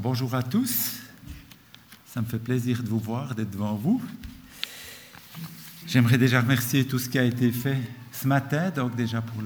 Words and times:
Bonjour 0.00 0.32
à 0.36 0.44
tous. 0.44 1.00
Ça 2.06 2.20
me 2.20 2.26
fait 2.26 2.38
plaisir 2.38 2.84
de 2.84 2.88
vous 2.88 3.00
voir, 3.00 3.34
d'être 3.34 3.50
devant 3.50 3.74
vous. 3.74 4.00
J'aimerais 5.88 6.18
déjà 6.18 6.40
remercier 6.40 6.86
tout 6.86 7.00
ce 7.00 7.08
qui 7.08 7.18
a 7.18 7.24
été 7.24 7.50
fait 7.50 7.78
ce 8.12 8.28
matin, 8.28 8.70
donc 8.70 8.94
déjà 8.94 9.20
pour 9.20 9.42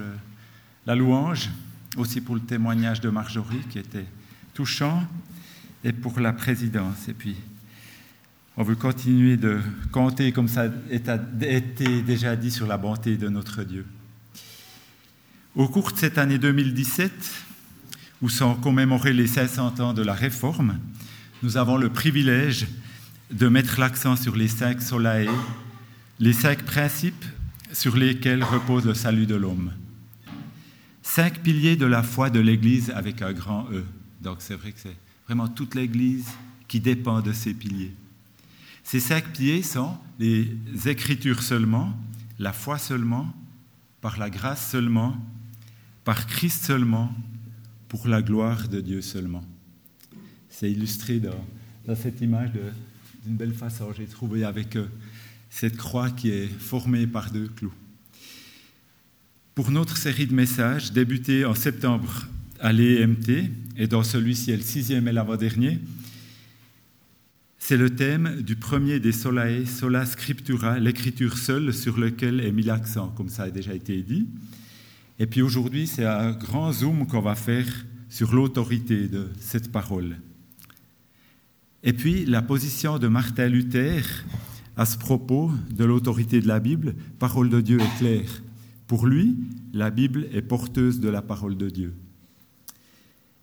la 0.85 0.93
louange, 0.93 1.49
aussi 1.97 2.21
pour 2.21 2.35
le 2.35 2.41
témoignage 2.41 3.01
de 3.01 3.09
Marjorie 3.09 3.63
qui 3.67 3.79
était 3.79 4.05
touchant, 4.53 5.03
et 5.83 5.91
pour 5.91 6.19
la 6.19 6.33
présidence. 6.33 7.07
Et 7.07 7.13
puis, 7.13 7.35
on 8.55 8.61
veut 8.61 8.75
continuer 8.75 9.37
de 9.37 9.59
compter, 9.91 10.31
comme 10.33 10.47
ça 10.47 10.65
a 10.65 11.47
été 11.47 12.03
déjà 12.03 12.35
dit, 12.35 12.51
sur 12.51 12.67
la 12.67 12.77
bonté 12.77 13.17
de 13.17 13.27
notre 13.27 13.63
Dieu. 13.63 13.87
Au 15.55 15.67
cours 15.67 15.91
de 15.91 15.97
cette 15.97 16.19
année 16.19 16.37
2017, 16.37 17.11
où 18.23 18.29
sont 18.29 18.55
commémorés 18.55 19.11
les 19.11 19.27
500 19.27 19.81
ans 19.81 19.93
de 19.93 20.01
la 20.01 20.13
Réforme, 20.13 20.79
nous 21.43 21.57
avons 21.57 21.75
le 21.75 21.89
privilège 21.89 22.67
de 23.31 23.49
mettre 23.49 23.81
l'accent 23.81 24.15
sur 24.15 24.37
les 24.37 24.47
cinq 24.47 24.81
solae, 24.81 25.27
les 26.19 26.31
cinq 26.31 26.63
principes 26.63 27.25
sur 27.73 27.97
lesquels 27.97 28.41
repose 28.41 28.85
le 28.85 28.93
salut 28.93 29.25
de 29.25 29.35
l'homme. 29.35 29.73
Cinq 31.01 31.39
piliers 31.39 31.75
de 31.75 31.85
la 31.85 32.01
foi 32.01 32.29
de 32.29 32.39
l'Église 32.39 32.91
avec 32.91 33.21
un 33.21 33.33
grand 33.33 33.67
E. 33.73 33.83
Donc 34.21 34.37
c'est 34.39 34.55
vrai 34.55 34.71
que 34.71 34.79
c'est 34.79 34.95
vraiment 35.25 35.49
toute 35.49 35.75
l'Église 35.75 36.29
qui 36.69 36.79
dépend 36.79 37.19
de 37.19 37.33
ces 37.33 37.53
piliers. 37.53 37.93
Ces 38.85 39.01
cinq 39.01 39.33
piliers 39.33 39.63
sont 39.63 39.97
les 40.17 40.47
Écritures 40.85 41.43
seulement, 41.43 41.91
la 42.39 42.53
foi 42.53 42.77
seulement, 42.77 43.33
par 43.99 44.17
la 44.17 44.29
grâce 44.29 44.71
seulement, 44.71 45.17
par 46.05 46.25
Christ 46.25 46.63
seulement 46.63 47.13
pour 47.93 48.07
la 48.07 48.23
gloire 48.23 48.69
de 48.69 48.81
Dieu 48.81 49.03
seulement. 49.03 49.43
C'est 50.49 50.71
illustré 50.71 51.19
dans, 51.19 51.95
cette 51.95 52.21
image 52.21 52.49
d'une 53.23 53.35
belle 53.35 53.53
façon, 53.53 53.93
j'ai 53.95 54.07
trouvé, 54.07 54.43
avec 54.45 54.77
euh, 54.77 54.87
cette 55.51 55.77
croix 55.77 56.09
qui 56.09 56.31
est 56.31 56.47
formée 56.47 57.05
par 57.05 57.29
deux 57.29 57.47
clous. 57.49 57.71
Pour 59.53 59.69
notre 59.69 59.95
série 59.95 60.25
de 60.25 60.33
messages, 60.33 60.91
débutée 60.91 61.45
en 61.45 61.53
septembre 61.53 62.25
à 62.59 62.73
l'EMT, 62.73 63.51
et 63.77 63.85
dans 63.85 64.01
celui-ci 64.01 64.55
le 64.55 64.63
sixième 64.63 65.07
et 65.07 65.11
l'avant-dernier, 65.11 65.79
c'est 67.59 67.77
le 67.77 67.91
thème 67.91 68.41
du 68.41 68.55
premier 68.55 68.99
des 68.99 69.11
Solae, 69.11 69.67
Sola 69.67 70.07
Scriptura, 70.07 70.79
l'écriture 70.79 71.37
seule 71.37 71.71
sur 71.71 71.99
lequel 71.99 72.39
est 72.39 72.51
mis 72.51 72.63
l'accent, 72.63 73.09
comme 73.09 73.29
ça 73.29 73.43
a 73.43 73.51
déjà 73.51 73.75
été 73.75 74.01
dit. 74.01 74.25
Et 75.19 75.27
puis 75.27 75.41
aujourd'hui, 75.41 75.87
c'est 75.87 76.05
un 76.05 76.31
grand 76.31 76.71
zoom 76.71 77.07
qu'on 77.07 77.21
va 77.21 77.35
faire 77.35 77.67
sur 78.09 78.33
l'autorité 78.33 79.07
de 79.07 79.29
cette 79.39 79.71
parole. 79.71 80.17
Et 81.83 81.93
puis 81.93 82.25
la 82.25 82.41
position 82.41 82.97
de 82.97 83.07
Martin 83.07 83.47
Luther 83.47 84.03
à 84.75 84.85
ce 84.85 84.97
propos 84.97 85.51
de 85.69 85.85
l'autorité 85.85 86.41
de 86.41 86.47
la 86.47 86.59
Bible, 86.59 86.95
parole 87.19 87.49
de 87.49 87.61
Dieu 87.61 87.79
est 87.79 87.97
claire. 87.97 88.41
Pour 88.87 89.05
lui, 89.05 89.37
la 89.73 89.91
Bible 89.91 90.27
est 90.33 90.41
porteuse 90.41 90.99
de 90.99 91.09
la 91.09 91.21
parole 91.21 91.57
de 91.57 91.69
Dieu. 91.69 91.93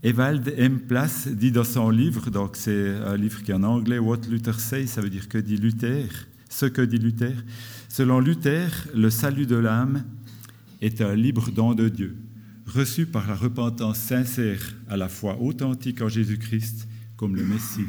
Ewald 0.02 0.54
M. 0.56 0.80
Place 0.80 1.28
dit 1.28 1.52
dans 1.52 1.64
son 1.64 1.90
livre, 1.90 2.30
donc 2.30 2.56
c'est 2.56 2.96
un 2.96 3.16
livre 3.16 3.42
qui 3.42 3.50
est 3.50 3.54
en 3.54 3.62
anglais, 3.62 3.98
What 3.98 4.22
Luther 4.30 4.58
Says, 4.58 4.86
ça 4.86 5.02
veut 5.02 5.10
dire 5.10 5.28
que 5.28 5.38
dit 5.38 5.56
Luther, 5.56 6.08
ce 6.48 6.66
que 6.66 6.82
dit 6.82 6.98
Luther. 6.98 7.34
Selon 7.88 8.18
Luther, 8.18 8.88
le 8.94 9.10
salut 9.10 9.46
de 9.46 9.56
l'âme 9.56 10.04
est 10.80 11.00
un 11.00 11.14
libre 11.14 11.50
don 11.50 11.74
de 11.74 11.88
Dieu, 11.88 12.16
reçu 12.66 13.06
par 13.06 13.26
la 13.28 13.34
repentance 13.34 13.98
sincère 13.98 14.74
à 14.88 14.96
la 14.96 15.08
fois 15.08 15.40
authentique 15.40 16.00
en 16.02 16.08
Jésus-Christ 16.08 16.88
comme 17.16 17.36
le 17.36 17.44
Messie. 17.44 17.86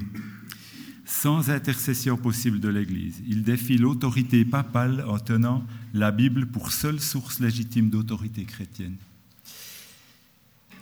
Sans 1.06 1.50
intercession 1.50 2.17
possible 2.17 2.59
de 2.59 2.69
l'Église, 2.69 3.22
il 3.28 3.44
défie 3.44 3.78
l'autorité 3.78 4.45
papale 4.45 5.03
en 5.08 5.19
tenant 5.19 5.64
la 5.94 6.12
Bible 6.12 6.47
pour 6.47 6.72
seule 6.72 7.00
source 7.00 7.40
légitime 7.40 7.90
d'autorité 7.90 8.44
chrétienne. 8.46 8.96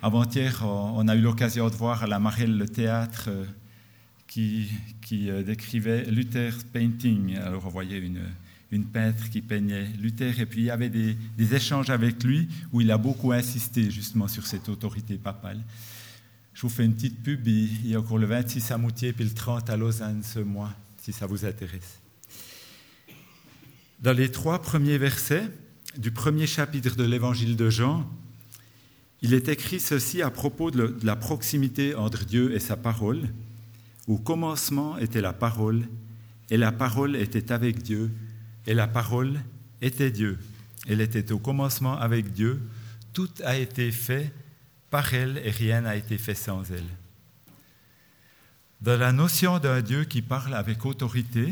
Avant-hier, 0.01 0.63
on 0.65 1.07
a 1.07 1.15
eu 1.15 1.21
l'occasion 1.21 1.69
de 1.69 1.75
voir 1.75 2.03
à 2.03 2.07
la 2.07 2.19
Marelle 2.19 2.57
le 2.57 2.69
théâtre 2.69 3.25
euh, 3.27 3.45
qui, 4.27 4.69
euh, 5.13 5.43
décrivait 5.43 6.05
Luther's 6.05 6.63
Painting. 6.63 7.35
Alors 7.35 7.81
une, 7.81 8.21
une 8.71 8.85
peintre 8.85 9.29
qui 9.29 9.41
peignait 9.41 9.87
Luther, 9.99 10.39
et 10.39 10.45
puis 10.45 10.61
il 10.61 10.65
y 10.65 10.71
avait 10.71 10.89
des, 10.89 11.15
échanges 11.55 11.89
avec 11.89 12.23
lui 12.23 12.47
où 12.71 12.81
il 12.81 12.91
a 12.91 12.97
beaucoup 12.97 13.31
insisté 13.31 13.89
justement 13.89 14.27
sur 14.27 14.45
cette 14.45 14.69
autorité 14.69 15.15
papale. 15.15 15.59
Je 16.53 16.61
vous 16.61 16.69
fais 16.69 16.85
une 16.85 16.93
petite 16.93 17.21
pub, 17.23 17.47
il 17.47 17.87
y 17.87 17.95
a 17.95 17.99
encore 17.99 18.17
le 18.17 18.27
26 18.27 18.71
à 18.71 18.77
Moutier, 18.77 19.13
puis 19.13 19.23
le 19.23 19.33
30 19.33 19.69
à 19.69 19.77
Lausanne 19.77 20.21
ce 20.23 20.39
mois, 20.39 20.73
si 21.01 21.13
ça 21.13 21.25
vous 21.25 21.45
intéresse. 21.45 21.99
Dans 24.01 24.13
les 24.13 24.31
trois 24.31 24.61
premiers 24.61 24.97
versets 24.97 25.49
du 25.97 26.11
premier 26.11 26.47
chapitre 26.47 26.95
de 26.95 27.03
l'évangile 27.03 27.55
de 27.55 27.69
Jean, 27.69 28.07
il 29.21 29.33
est 29.33 29.49
écrit 29.49 29.79
ceci 29.79 30.21
à 30.21 30.29
propos 30.29 30.71
de 30.71 30.95
la 31.03 31.15
proximité 31.15 31.95
entre 31.95 32.25
Dieu 32.25 32.53
et 32.53 32.59
sa 32.59 32.77
parole. 32.77 33.29
Au 34.07 34.17
commencement 34.17 34.97
était 34.97 35.21
la 35.21 35.33
parole, 35.33 35.87
et 36.49 36.57
la 36.57 36.71
parole 36.71 37.15
était 37.15 37.51
avec 37.51 37.83
Dieu, 37.83 38.11
et 38.69 38.75
la 38.75 38.87
parole 38.87 39.41
était 39.81 40.11
Dieu. 40.11 40.37
Elle 40.87 41.01
était 41.01 41.31
au 41.31 41.39
commencement 41.39 41.97
avec 41.97 42.31
Dieu. 42.33 42.61
Tout 43.13 43.29
a 43.43 43.57
été 43.57 43.91
fait 43.91 44.31
par 44.91 45.11
elle 45.15 45.41
et 45.43 45.49
rien 45.49 45.81
n'a 45.81 45.95
été 45.95 46.19
fait 46.19 46.35
sans 46.35 46.71
elle. 46.71 46.85
Dans 48.79 48.97
la 48.97 49.11
notion 49.11 49.57
d'un 49.57 49.81
Dieu 49.81 50.03
qui 50.03 50.21
parle 50.21 50.53
avec 50.53 50.85
autorité, 50.85 51.51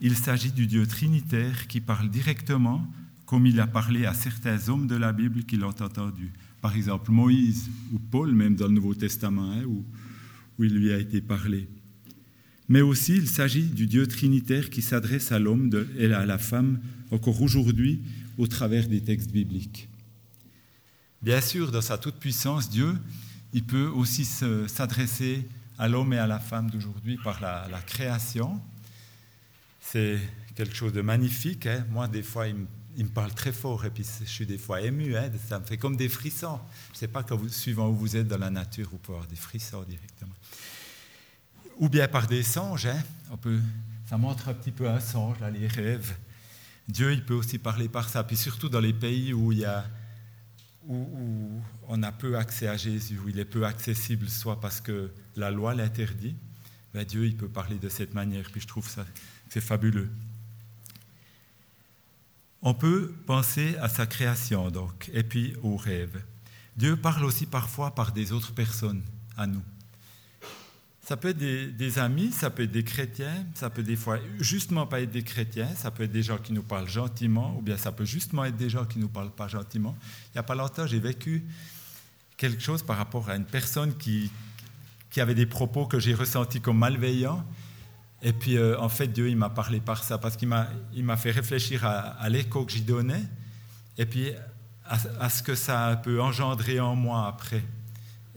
il 0.00 0.16
s'agit 0.16 0.50
du 0.50 0.66
Dieu 0.66 0.86
trinitaire 0.86 1.66
qui 1.66 1.82
parle 1.82 2.08
directement 2.08 2.82
comme 3.26 3.44
il 3.44 3.60
a 3.60 3.66
parlé 3.66 4.06
à 4.06 4.14
certains 4.14 4.70
hommes 4.70 4.86
de 4.86 4.96
la 4.96 5.12
Bible 5.12 5.44
qui 5.44 5.58
l'ont 5.58 5.68
entendu. 5.68 6.32
Par 6.62 6.74
exemple, 6.74 7.10
Moïse 7.10 7.68
ou 7.92 7.98
Paul, 7.98 8.34
même 8.34 8.56
dans 8.56 8.68
le 8.68 8.72
Nouveau 8.72 8.94
Testament, 8.94 9.52
hein, 9.52 9.64
où, 9.66 9.84
où 10.58 10.64
il 10.64 10.74
lui 10.74 10.94
a 10.94 10.98
été 10.98 11.20
parlé 11.20 11.68
mais 12.68 12.80
aussi 12.82 13.16
il 13.16 13.28
s'agit 13.28 13.64
du 13.64 13.86
Dieu 13.86 14.06
trinitaire 14.06 14.70
qui 14.70 14.82
s'adresse 14.82 15.32
à 15.32 15.38
l'homme 15.38 15.70
et 15.98 16.12
à 16.12 16.26
la 16.26 16.38
femme 16.38 16.80
encore 17.10 17.40
aujourd'hui 17.40 18.02
au 18.36 18.46
travers 18.46 18.86
des 18.86 19.00
textes 19.02 19.32
bibliques. 19.32 19.88
Bien 21.22 21.40
sûr, 21.40 21.72
dans 21.72 21.80
sa 21.80 21.98
toute-puissance, 21.98 22.70
Dieu, 22.70 22.94
il 23.52 23.64
peut 23.64 23.86
aussi 23.86 24.24
s'adresser 24.24 25.46
à 25.78 25.88
l'homme 25.88 26.12
et 26.12 26.18
à 26.18 26.26
la 26.26 26.38
femme 26.38 26.70
d'aujourd'hui 26.70 27.18
par 27.24 27.40
la, 27.40 27.80
création. 27.86 28.60
C'est 29.80 30.18
quelque 30.54 30.74
chose 30.74 30.92
de 30.92 31.00
magnifique. 31.00 31.66
Hein. 31.66 31.84
Moi, 31.90 32.06
des 32.06 32.22
fois, 32.22 32.46
il 32.46 32.54
me, 33.04 33.10
parle 33.10 33.32
très 33.32 33.52
fort 33.52 33.84
et 33.84 33.90
puis 33.90 34.04
je 34.20 34.30
suis 34.30 34.46
des 34.46 34.58
fois 34.58 34.80
ému. 34.82 35.16
Hein. 35.16 35.30
Ça 35.48 35.58
me 35.58 35.64
fait 35.64 35.78
comme 35.78 35.96
des 35.96 36.08
frissons. 36.08 36.60
Je 36.88 36.94
ne 36.94 36.98
sais 36.98 37.08
pas, 37.08 37.22
quand 37.22 37.36
vous, 37.36 37.48
suivant 37.48 37.88
où 37.88 37.94
vous 37.94 38.16
êtes 38.16 38.28
dans 38.28 38.38
la 38.38 38.50
nature, 38.50 38.88
vous 38.90 38.98
pouvez 38.98 39.16
avoir 39.16 39.28
des 39.28 39.36
frissons 39.36 39.82
directement 39.88 40.34
ou 41.78 41.88
bien 41.88 42.08
par 42.08 42.26
des 42.26 42.42
songes. 42.42 42.86
Hein. 42.86 43.02
On 43.30 43.36
peut, 43.36 43.60
ça 44.06 44.18
montre 44.18 44.48
un 44.48 44.54
petit 44.54 44.70
peu 44.70 44.88
un 44.88 45.00
songe, 45.00 45.38
là, 45.40 45.50
les 45.50 45.66
rêves. 45.66 46.16
Dieu, 46.88 47.12
il 47.12 47.24
peut 47.24 47.34
aussi 47.34 47.58
parler 47.58 47.88
par 47.88 48.08
ça. 48.08 48.24
Puis 48.24 48.36
surtout 48.36 48.68
dans 48.68 48.80
les 48.80 48.92
pays 48.92 49.32
où, 49.32 49.52
il 49.52 49.58
y 49.58 49.64
a, 49.64 49.84
où, 50.86 51.60
on 51.86 52.02
a 52.02 52.12
peu 52.12 52.36
accès 52.36 52.68
à 52.68 52.76
Jésus, 52.76 53.18
où 53.24 53.28
il 53.28 53.38
est 53.38 53.44
peu 53.44 53.64
accessible, 53.64 54.28
soit 54.28 54.60
parce 54.60 54.80
que 54.80 55.10
la 55.36 55.50
loi 55.50 55.74
l'interdit, 55.74 56.34
ben 56.94 57.04
Dieu, 57.04 57.26
il 57.26 57.36
peut 57.36 57.48
parler 57.48 57.76
de 57.76 57.88
cette 57.88 58.14
manière. 58.14 58.50
Puis 58.50 58.62
je 58.62 58.66
trouve 58.66 58.88
ça, 58.88 59.04
c'est 59.48 59.60
fabuleux. 59.60 60.10
On 62.62 62.74
peut 62.74 63.14
penser 63.26 63.76
à 63.76 63.88
sa 63.88 64.06
création, 64.06 64.70
donc, 64.70 65.10
et 65.12 65.22
puis 65.22 65.54
aux 65.62 65.76
rêves. 65.76 66.20
Dieu 66.76 66.96
parle 66.96 67.24
aussi 67.24 67.46
parfois 67.46 67.94
par 67.94 68.12
des 68.12 68.32
autres 68.32 68.52
personnes 68.52 69.02
à 69.36 69.46
nous. 69.46 69.62
Ça 71.08 71.16
peut 71.16 71.28
être 71.28 71.38
des, 71.38 71.98
amis, 71.98 72.32
ça 72.32 72.50
peut 72.50 72.64
être 72.64 72.70
des 72.70 72.84
chrétiens, 72.84 73.46
ça 73.54 73.70
peut 73.70 73.82
des 73.82 73.96
fois 73.96 74.18
justement 74.40 74.86
pas 74.86 75.00
être 75.00 75.10
des 75.10 75.22
chrétiens, 75.22 75.70
ça 75.74 75.90
peut 75.90 76.02
être 76.02 76.12
des 76.12 76.22
gens 76.22 76.36
qui 76.36 76.52
nous 76.52 76.62
parlent 76.62 76.86
gentiment, 76.86 77.56
ou 77.56 77.62
bien 77.62 77.78
ça 77.78 77.92
peut 77.92 78.04
justement 78.04 78.44
être 78.44 78.58
des 78.58 78.68
gens 78.68 78.84
qui 78.84 78.98
nous 78.98 79.08
parlent 79.08 79.30
pas 79.30 79.48
gentiment. 79.48 79.96
Il 80.26 80.32
n'y 80.34 80.40
a 80.40 80.42
pas 80.42 80.54
longtemps, 80.54 80.86
j'ai 80.86 80.98
vécu 80.98 81.46
quelque 82.36 82.62
chose 82.62 82.82
par 82.82 82.98
rapport 82.98 83.30
à 83.30 83.36
une 83.36 83.46
personne 83.46 83.96
qui, 83.96 84.30
qui 85.10 85.22
avait 85.22 85.34
des 85.34 85.46
propos 85.46 85.86
que 85.86 85.98
j'ai 85.98 86.12
ressentis 86.12 86.60
comme 86.60 86.76
malveillants. 86.76 87.42
Et 88.20 88.34
puis, 88.34 88.58
euh, 88.58 88.78
en 88.78 88.90
fait, 88.90 89.08
Dieu, 89.08 89.30
il 89.30 89.36
m'a 89.38 89.48
parlé 89.48 89.80
par 89.80 90.04
ça, 90.04 90.18
parce 90.18 90.36
qu'il 90.36 90.48
m'a, 90.48 91.16
fait 91.16 91.30
réfléchir 91.30 91.86
à, 91.86 92.28
l'écho 92.28 92.66
que 92.66 92.72
j'y 92.72 92.82
donnais, 92.82 93.24
et 93.96 94.04
puis 94.04 94.32
à, 94.84 94.98
à, 95.20 95.30
ce 95.30 95.42
que 95.42 95.54
ça 95.54 95.98
peut 96.04 96.20
engendrer 96.20 96.80
en 96.80 96.94
moi 96.94 97.28
après. 97.28 97.64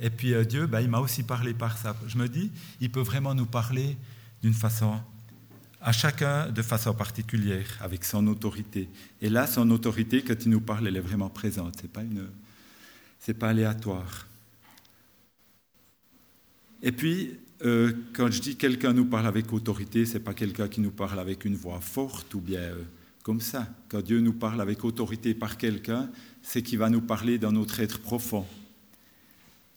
Et 0.01 0.09
puis 0.09 0.33
euh, 0.33 0.43
Dieu, 0.43 0.65
ben, 0.65 0.81
il 0.81 0.89
m'a 0.89 0.99
aussi 0.99 1.23
parlé 1.23 1.53
par 1.53 1.77
ça. 1.77 1.95
Je 2.07 2.17
me 2.17 2.27
dis, 2.27 2.51
il 2.81 2.91
peut 2.91 3.01
vraiment 3.01 3.35
nous 3.35 3.45
parler 3.45 3.95
d'une 4.41 4.53
façon, 4.53 4.99
à 5.79 5.91
chacun 5.91 6.49
de 6.49 6.61
façon 6.63 6.93
particulière, 6.93 7.67
avec 7.79 8.03
son 8.03 8.25
autorité. 8.27 8.89
Et 9.21 9.29
là, 9.29 9.45
son 9.45 9.69
autorité, 9.69 10.23
quand 10.23 10.43
il 10.43 10.49
nous 10.49 10.61
parle, 10.61 10.87
elle 10.87 10.97
est 10.97 11.01
vraiment 11.01 11.29
présente. 11.29 11.77
Ce 11.77 11.83
n'est 11.83 11.89
pas, 11.89 12.01
une, 12.01 12.27
pas 13.35 13.49
aléatoire. 13.49 14.27
Et 16.81 16.91
puis, 16.91 17.37
euh, 17.63 17.93
quand 18.13 18.31
je 18.31 18.41
dis 18.41 18.55
quelqu'un 18.55 18.93
nous 18.93 19.05
parle 19.05 19.27
avec 19.27 19.53
autorité, 19.53 20.07
c'est 20.07 20.19
pas 20.19 20.33
quelqu'un 20.33 20.67
qui 20.67 20.81
nous 20.81 20.89
parle 20.89 21.19
avec 21.19 21.45
une 21.45 21.55
voix 21.55 21.79
forte 21.79 22.33
ou 22.33 22.39
bien 22.41 22.59
euh, 22.59 22.81
comme 23.21 23.39
ça. 23.39 23.67
Quand 23.87 24.01
Dieu 24.01 24.19
nous 24.19 24.33
parle 24.33 24.61
avec 24.61 24.83
autorité 24.83 25.35
par 25.35 25.57
quelqu'un, 25.57 26.09
c'est 26.41 26.63
qu'il 26.63 26.79
va 26.79 26.89
nous 26.89 27.01
parler 27.01 27.37
dans 27.37 27.51
notre 27.51 27.79
être 27.79 27.99
profond, 27.99 28.47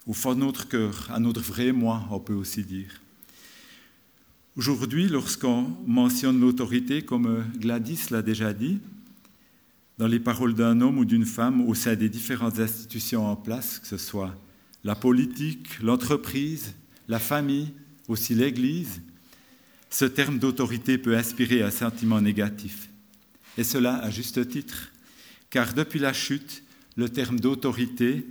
au 0.06 0.12
fond 0.12 0.34
de 0.34 0.40
notre 0.40 0.68
cœur, 0.68 1.08
à 1.10 1.18
notre 1.18 1.40
vrai 1.40 1.72
moi, 1.72 2.06
on 2.10 2.20
peut 2.20 2.34
aussi 2.34 2.62
dire. 2.62 3.00
Aujourd'hui, 4.56 5.08
lorsqu'on 5.08 5.62
mentionne 5.86 6.40
l'autorité, 6.40 7.02
comme 7.02 7.44
Gladys 7.56 8.06
l'a 8.10 8.22
déjà 8.22 8.52
dit, 8.52 8.78
dans 9.98 10.06
les 10.06 10.20
paroles 10.20 10.54
d'un 10.54 10.80
homme 10.80 10.98
ou 10.98 11.04
d'une 11.04 11.24
femme 11.24 11.66
au 11.66 11.74
sein 11.74 11.94
des 11.94 12.08
différentes 12.08 12.58
institutions 12.58 13.26
en 13.26 13.36
place, 13.36 13.78
que 13.78 13.86
ce 13.86 13.96
soit 13.96 14.34
la 14.84 14.94
politique, 14.94 15.80
l'entreprise, 15.80 16.74
la 17.08 17.18
famille, 17.18 17.72
aussi 18.06 18.34
l'Église, 18.34 19.00
ce 19.88 20.04
terme 20.04 20.38
d'autorité 20.38 20.98
peut 20.98 21.16
inspirer 21.16 21.62
un 21.62 21.70
sentiment 21.70 22.20
négatif. 22.20 22.90
Et 23.56 23.64
cela 23.64 23.96
à 23.96 24.10
juste 24.10 24.48
titre, 24.48 24.92
car 25.50 25.72
depuis 25.72 26.00
la 26.00 26.12
chute, 26.12 26.62
le 26.96 27.08
terme 27.08 27.40
d'autorité, 27.40 28.26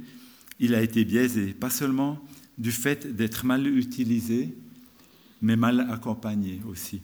il 0.64 0.76
a 0.76 0.82
été 0.82 1.04
biaisé, 1.04 1.48
pas 1.48 1.70
seulement 1.70 2.18
du 2.58 2.72
fait 2.72 3.06
d'être 3.14 3.46
mal 3.46 3.68
utilisé, 3.68 4.56
mais 5.42 5.58
mal 5.58 5.82
accompagné 5.92 6.62
aussi, 6.66 7.02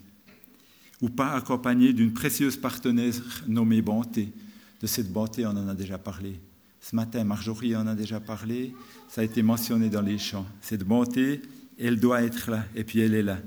ou 1.02 1.10
pas 1.10 1.34
accompagné 1.34 1.92
d'une 1.92 2.14
précieuse 2.14 2.56
partenaire 2.56 3.14
nommée 3.50 3.82
bonté. 3.82 4.32
De 4.80 4.88
cette 4.88 5.12
bonté, 5.12 5.46
on 5.46 5.50
en 5.50 5.68
a 5.68 5.76
déjà 5.76 5.98
parlé. 5.98 6.40
Ce 6.80 6.96
matin, 6.96 7.26
Marjorie 7.26 7.76
en 7.76 7.86
a 7.86 7.96
déjà 7.96 8.22
parlé, 8.22 8.74
ça 9.10 9.20
a 9.20 9.26
été 9.26 9.42
mentionné 9.42 9.90
dans 9.90 10.02
les 10.02 10.18
chants. 10.18 10.48
Cette 10.62 10.86
bonté, 10.86 11.42
elle 11.78 12.00
doit 12.00 12.24
être 12.24 12.50
là, 12.50 12.64
et 12.76 12.86
puis 12.86 13.00
elle 13.00 13.14
est 13.14 13.24
là. 13.24 13.40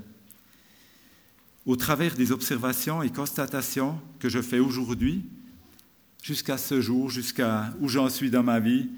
Au 1.65 1.75
travers 1.75 2.13
des 2.13 2.31
observations 2.31 3.01
et 3.01 3.09
constatations 3.09 3.99
que 4.19 4.29
je 4.29 4.43
fais 4.43 4.59
aujourd'hui, 4.59 5.25
jusqu'à 6.21 6.59
ce 6.59 6.81
jour, 6.81 7.09
jusqu'à 7.09 7.73
où 7.79 7.89
j'en 7.89 8.09
suis 8.09 8.29
dans 8.29 8.43
ma 8.43 8.59
vie, 8.59 8.89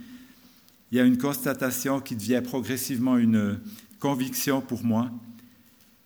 il 0.92 0.98
y 0.98 1.02
a 1.02 1.04
une 1.04 1.18
constatation 1.18 2.00
qui 2.00 2.16
devient 2.16 2.42
progressivement 2.44 3.18
une 3.18 3.60
conviction 4.00 4.62
pour 4.62 4.84
moi, 4.84 5.10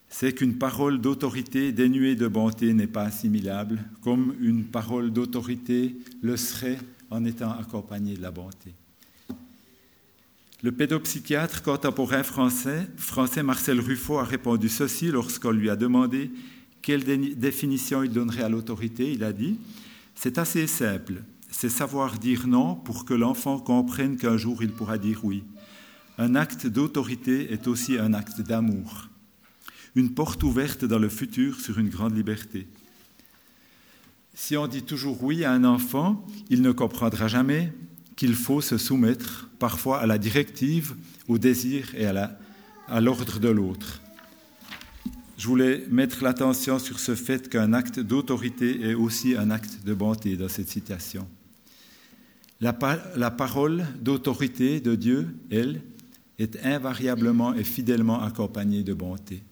c'est 0.09 0.33
qu'une 0.33 0.57
parole 0.57 0.99
d'autorité 0.99 1.71
dénuée 1.71 2.15
de 2.15 2.27
bonté 2.27 2.73
n'est 2.73 2.87
pas 2.87 3.03
assimilable, 3.03 3.79
comme 4.01 4.35
une 4.41 4.65
parole 4.65 5.11
d'autorité 5.11 5.95
le 6.21 6.35
serait 6.35 6.79
en 7.11 7.25
étant 7.25 7.51
accompagnée 7.51 8.15
de 8.15 8.21
la 8.21 8.31
bonté. 8.31 8.73
Le 10.61 10.71
pédopsychiatre 10.71 11.61
contemporain 11.61 12.23
français, 12.23 12.87
français 12.97 13.43
Marcel 13.43 13.79
Ruffo 13.79 14.17
a 14.17 14.25
répondu 14.25 14.67
ceci 14.67 15.07
lorsqu'on 15.07 15.51
lui 15.51 15.69
a 15.69 15.77
demandé 15.77 16.31
quelle 16.81 17.03
définition 17.37 18.03
il 18.03 18.11
donnerait 18.11 18.43
à 18.43 18.49
l'autorité. 18.49 19.11
Il 19.11 19.23
a 19.23 19.31
dit 19.31 19.57
C'est 20.15 20.37
assez 20.37 20.67
simple, 20.67 21.21
c'est 21.51 21.69
savoir 21.69 22.19
dire 22.19 22.47
non 22.47 22.75
pour 22.75 23.05
que 23.05 23.13
l'enfant 23.13 23.59
comprenne 23.59 24.17
qu'un 24.17 24.37
jour 24.37 24.63
il 24.63 24.71
pourra 24.71 24.97
dire 24.97 25.23
oui. 25.23 25.43
Un 26.17 26.35
acte 26.35 26.67
d'autorité 26.67 27.51
est 27.53 27.67
aussi 27.67 27.97
un 27.97 28.13
acte 28.13 28.41
d'amour, 28.41 29.07
une 29.95 30.13
porte 30.13 30.43
ouverte 30.43 30.85
dans 30.85 30.99
le 30.99 31.09
futur 31.09 31.59
sur 31.59 31.79
une 31.79 31.89
grande 31.89 32.15
liberté. 32.15 32.67
Si 34.33 34.55
on 34.55 34.67
dit 34.67 34.83
toujours 34.83 35.23
oui 35.23 35.43
à 35.43 35.51
un 35.51 35.63
enfant, 35.63 36.25
il 36.49 36.61
ne 36.61 36.71
comprendra 36.71 37.27
jamais, 37.27 37.73
qu'il 38.15 38.35
faut 38.35 38.61
se 38.61 38.77
soumettre 38.77 39.49
parfois 39.59 39.99
à 40.01 40.05
la 40.05 40.17
directive, 40.17 40.95
au 41.29 41.37
désir 41.37 41.95
et 41.95 42.05
à 42.05 43.01
l'ordre 43.01 43.39
de 43.39 43.49
l'autre. 43.49 44.01
Je 45.37 45.47
voulais 45.47 45.85
mettre 45.89 46.21
l'attention 46.21 46.79
sur 46.79 46.99
ce 46.99 47.15
fait 47.15 47.47
qu'un 47.47 47.71
acte 47.71 48.01
d'autorité 48.01 48.89
est 48.89 48.93
aussi 48.93 49.37
un 49.37 49.51
acte 49.51 49.85
de 49.85 49.93
bonté 49.93 50.35
dans 50.35 50.49
cette 50.49 50.67
citation. 50.67 51.25
La, 52.61 52.73
parole 52.73 53.85
d'autorité 54.01 54.81
de 54.81 54.95
Dieu, 54.95 55.27
elle, 55.49 55.81
est 56.39 56.65
invariablement 56.65 57.53
et 57.53 57.63
fidèlement 57.63 58.21
accompagnée 58.21 58.83
de 58.83 58.93
bonté. 58.93 59.43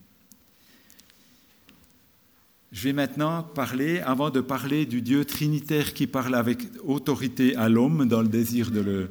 Je 2.74 2.84
vais 2.84 2.94
maintenant 2.94 3.44
parler, 3.44 4.00
avant 4.00 4.30
de 4.30 4.42
parler 4.42 4.86
du 4.86 5.02
Dieu 5.02 5.24
trinitaire 5.24 5.94
qui 5.94 6.06
parle 6.06 6.36
avec 6.36 6.64
autorité 6.84 7.56
à 7.56 7.70
l'homme 7.70 8.08
dans 8.08 8.22
le 8.22 8.28
désir 8.28 8.72
de 8.72 8.82
le 8.82 9.10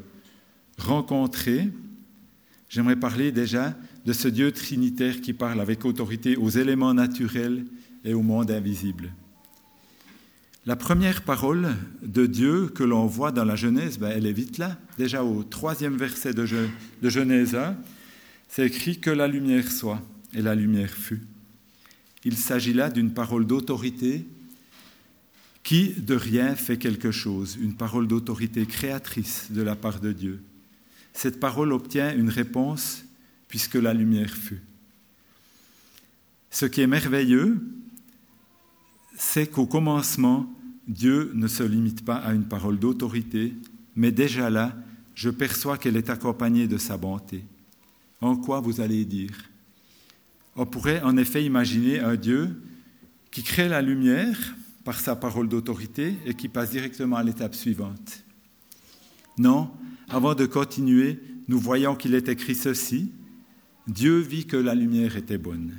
rencontrer, 0.78 1.68
j'aimerais 2.68 2.96
parler 2.96 3.32
déjà 3.32 3.74
de 4.04 4.12
ce 4.12 4.28
Dieu 4.28 4.52
trinitaire 4.52 5.22
qui 5.22 5.32
parle 5.32 5.60
avec 5.60 5.86
autorité 5.86 6.36
aux 6.36 6.50
éléments 6.50 6.92
naturels 6.92 7.64
et 8.04 8.12
au 8.12 8.22
monde 8.22 8.50
invisible. 8.50 9.10
La 10.66 10.74
première 10.74 11.22
parole 11.22 11.76
de 12.02 12.26
Dieu 12.26 12.66
que 12.66 12.82
l'on 12.82 13.06
voit 13.06 13.30
dans 13.30 13.44
la 13.44 13.54
Genèse, 13.54 14.00
ben, 14.00 14.08
elle 14.08 14.26
est 14.26 14.32
vite 14.32 14.58
là, 14.58 14.76
déjà 14.98 15.22
au 15.22 15.44
troisième 15.44 15.96
verset 15.96 16.34
de, 16.34 16.44
de 16.44 17.08
Genèse 17.08 17.54
1, 17.54 17.76
c'est 18.48 18.66
écrit 18.66 18.98
que 18.98 19.10
la 19.10 19.28
lumière 19.28 19.70
soit, 19.70 20.02
et 20.34 20.42
la 20.42 20.56
lumière 20.56 20.90
fut. 20.90 21.22
Il 22.24 22.36
s'agit 22.36 22.72
là 22.72 22.90
d'une 22.90 23.14
parole 23.14 23.46
d'autorité 23.46 24.26
qui, 25.62 25.92
de 25.92 26.16
rien, 26.16 26.56
fait 26.56 26.78
quelque 26.78 27.12
chose, 27.12 27.56
une 27.60 27.76
parole 27.76 28.08
d'autorité 28.08 28.66
créatrice 28.66 29.52
de 29.52 29.62
la 29.62 29.76
part 29.76 30.00
de 30.00 30.10
Dieu. 30.10 30.42
Cette 31.12 31.38
parole 31.38 31.72
obtient 31.72 32.12
une 32.12 32.28
réponse 32.28 33.04
puisque 33.46 33.76
la 33.76 33.94
lumière 33.94 34.34
fut. 34.34 34.62
Ce 36.50 36.66
qui 36.66 36.80
est 36.80 36.88
merveilleux, 36.88 37.64
c'est 39.16 39.46
qu'au 39.46 39.66
commencement, 39.66 40.52
Dieu 40.86 41.32
ne 41.34 41.48
se 41.48 41.62
limite 41.62 42.04
pas 42.04 42.16
à 42.16 42.32
une 42.32 42.44
parole 42.44 42.78
d'autorité, 42.78 43.54
mais 43.96 44.12
déjà 44.12 44.50
là, 44.50 44.76
je 45.14 45.30
perçois 45.30 45.78
qu'elle 45.78 45.96
est 45.96 46.10
accompagnée 46.10 46.68
de 46.68 46.78
sa 46.78 46.96
bonté. 46.96 47.44
En 48.20 48.36
quoi 48.36 48.60
vous 48.60 48.80
allez 48.80 49.04
dire? 49.04 49.32
On 50.54 50.66
pourrait 50.66 51.02
en 51.02 51.16
effet 51.16 51.44
imaginer 51.44 52.00
un 52.00 52.16
Dieu 52.16 52.60
qui 53.30 53.42
crée 53.42 53.68
la 53.68 53.82
lumière 53.82 54.54
par 54.84 55.00
sa 55.00 55.16
parole 55.16 55.48
d'autorité 55.48 56.14
et 56.24 56.34
qui 56.34 56.48
passe 56.48 56.70
directement 56.70 57.16
à 57.16 57.22
l'étape 57.22 57.54
suivante. 57.54 58.24
Non, 59.38 59.70
avant 60.08 60.34
de 60.34 60.46
continuer, 60.46 61.20
nous 61.48 61.58
voyons 61.58 61.96
qu'il 61.96 62.14
est 62.14 62.28
écrit 62.28 62.54
ceci. 62.54 63.10
Dieu 63.86 64.18
vit 64.18 64.46
que 64.46 64.56
la 64.56 64.74
lumière 64.74 65.16
était 65.16 65.38
bonne. 65.38 65.72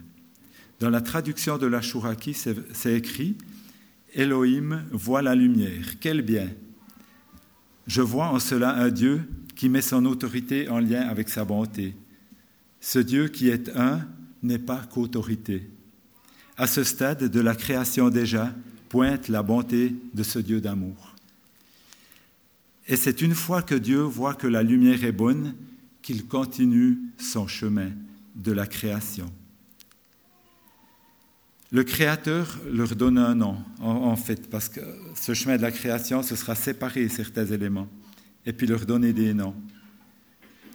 Dans 0.80 0.90
la 0.90 1.02
traduction 1.02 1.58
de 1.58 1.66
la 1.66 1.82
Shuraki, 1.82 2.34
c'est 2.36 2.94
écrit 2.94 3.36
Elohim 4.18 4.84
voit 4.92 5.22
la 5.22 5.36
lumière. 5.36 6.00
Quel 6.00 6.24
bien 6.24 6.50
Je 7.86 8.02
vois 8.02 8.30
en 8.30 8.40
cela 8.40 8.76
un 8.76 8.90
Dieu 8.90 9.22
qui 9.56 9.70
met 9.70 9.82
son 9.82 10.06
autorité 10.06 10.68
en 10.70 10.80
lien 10.80 11.08
avec 11.08 11.30
sa 11.30 11.46
bonté. 11.46 11.96
Ce 12.82 12.98
Dieu 12.98 13.28
qui 13.28 13.48
est 13.50 13.70
un 13.78 14.02
n'est 14.42 14.58
pas 14.58 14.82
qu'autorité. 14.92 15.70
À 16.58 16.66
ce 16.66 16.84
stade 16.84 17.26
de 17.26 17.40
la 17.40 17.54
création 17.54 18.10
déjà 18.10 18.54
pointe 18.90 19.28
la 19.30 19.44
bonté 19.44 19.96
de 20.16 20.24
ce 20.24 20.40
Dieu 20.40 20.62
d'amour. 20.62 21.16
Et 22.88 22.96
c'est 22.96 23.22
une 23.22 23.36
fois 23.36 23.62
que 23.62 23.76
Dieu 23.76 24.00
voit 24.00 24.34
que 24.34 24.48
la 24.48 24.64
lumière 24.64 25.04
est 25.04 25.12
bonne 25.12 25.54
qu'il 26.02 26.26
continue 26.26 26.98
son 27.20 27.48
chemin 27.48 27.92
de 28.36 28.52
la 28.52 28.66
création. 28.66 29.32
Le 31.72 31.84
Créateur 31.84 32.60
leur 32.72 32.96
donne 32.96 33.18
un 33.18 33.36
nom, 33.36 33.58
en, 33.82 34.16
fait, 34.16 34.50
parce 34.50 34.70
que 34.70 34.80
ce 35.16 35.34
chemin 35.34 35.58
de 35.58 35.62
la 35.62 35.72
création, 35.72 36.24
ce 36.24 36.36
sera 36.36 36.56
séparer 36.56 37.10
certains 37.10 37.46
éléments, 37.46 37.90
et 38.46 38.54
puis 38.54 38.68
leur 38.68 38.86
donner 38.86 39.12
des 39.12 39.34
noms. 39.34 39.56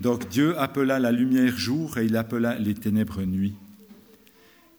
Donc 0.03 0.29
Dieu 0.29 0.59
appela 0.59 0.99
la 0.99 1.13
lumière 1.13 1.57
jour 1.57 1.97
et 1.97 2.07
il 2.07 2.17
appela 2.17 2.59
les 2.59 2.75
ténèbres 2.75 3.23
nuit. 3.23 3.55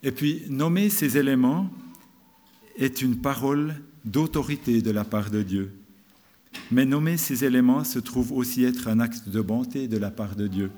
Et 0.04 0.12
puis 0.12 0.44
nommer 0.50 0.90
ces 0.90 1.18
éléments 1.18 1.70
est 2.78 3.02
une 3.02 3.22
parole 3.22 3.76
d'autorité 4.04 4.82
de 4.82 4.92
la 4.92 5.06
part 5.06 5.32
de 5.32 5.42
Dieu. 5.42 5.74
Mais 6.72 6.86
nommer 6.86 7.18
ces 7.18 7.46
éléments 7.46 7.86
se 7.86 8.00
trouve 8.00 8.34
aussi 8.34 8.66
être 8.66 8.88
un 8.88 9.00
acte 9.00 9.30
de 9.30 9.42
bonté 9.42 9.88
de 9.88 9.98
la 9.98 10.12
part 10.12 10.36
de 10.36 10.48
Dieu. 10.48 10.70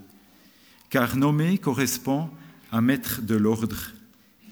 Car 0.90 1.18
nommer 1.18 1.58
correspond 1.58 2.30
à 2.72 2.82
mettre 2.82 3.24
de 3.24 3.36
l'ordre 3.36 3.95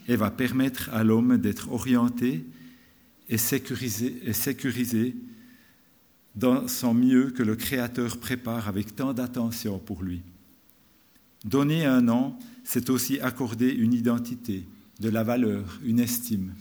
et 0.07 0.15
va 0.15 0.31
permettre 0.31 0.89
à 0.91 1.03
l'homme 1.03 1.38
d'être 1.38 1.72
orienté 1.72 2.45
et 3.29 3.38
sécurisé, 3.38 5.15
dans 6.36 6.67
son 6.67 6.93
mieux 6.93 7.31
que 7.31 7.43
le 7.43 7.55
Créateur 7.55 8.17
prépare 8.17 8.67
avec 8.67 8.95
tant 8.95 9.13
d'attention 9.13 9.79
pour 9.79 10.03
lui. 10.03 10.22
Donner 11.45 11.86
un 11.86 12.01
nom, 12.01 12.36
c'est 12.63 12.89
aussi 12.89 13.19
accorder 13.19 13.69
une 13.69 13.93
identité, 13.93 14.65
de 15.00 15.10
la 15.10 15.24
valeur, 15.24 15.79
une 15.83 16.00
estime. 16.00 16.53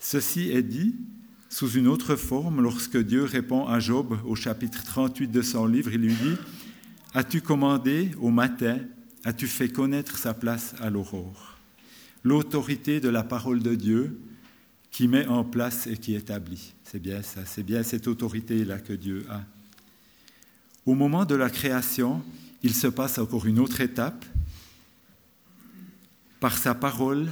Ceci 0.00 0.50
est 0.50 0.62
dit 0.62 0.94
sous 1.48 1.70
une 1.70 1.86
autre 1.86 2.16
forme 2.16 2.62
lorsque 2.62 2.96
Dieu 2.96 3.24
répond 3.24 3.66
à 3.66 3.78
Job 3.78 4.18
au 4.24 4.34
chapitre 4.34 4.82
38 4.84 5.28
de 5.28 5.42
son 5.42 5.66
livre. 5.66 5.92
Il 5.92 6.00
lui 6.00 6.14
dit, 6.14 6.36
As-tu 7.14 7.42
commandé 7.42 8.10
au 8.20 8.30
matin 8.30 8.78
as-tu 9.24 9.46
fait 9.46 9.68
connaître 9.68 10.18
sa 10.18 10.34
place 10.34 10.74
à 10.80 10.90
l'aurore? 10.90 11.58
L'autorité 12.24 13.00
de 13.00 13.08
la 13.08 13.22
parole 13.22 13.62
de 13.62 13.74
Dieu 13.74 14.18
qui 14.90 15.08
met 15.08 15.26
en 15.26 15.44
place 15.44 15.86
et 15.86 15.96
qui 15.96 16.14
établit. 16.14 16.74
C'est 16.84 17.00
bien 17.00 17.22
ça, 17.22 17.44
c'est 17.46 17.62
bien 17.62 17.82
cette 17.82 18.06
autorité-là 18.06 18.78
que 18.78 18.92
Dieu 18.92 19.24
a. 19.30 19.42
Au 20.84 20.94
moment 20.94 21.24
de 21.24 21.34
la 21.34 21.48
création, 21.48 22.22
il 22.62 22.74
se 22.74 22.86
passe 22.86 23.18
encore 23.18 23.46
une 23.46 23.58
autre 23.58 23.80
étape. 23.80 24.24
Par 26.40 26.58
sa 26.58 26.74
parole, 26.74 27.28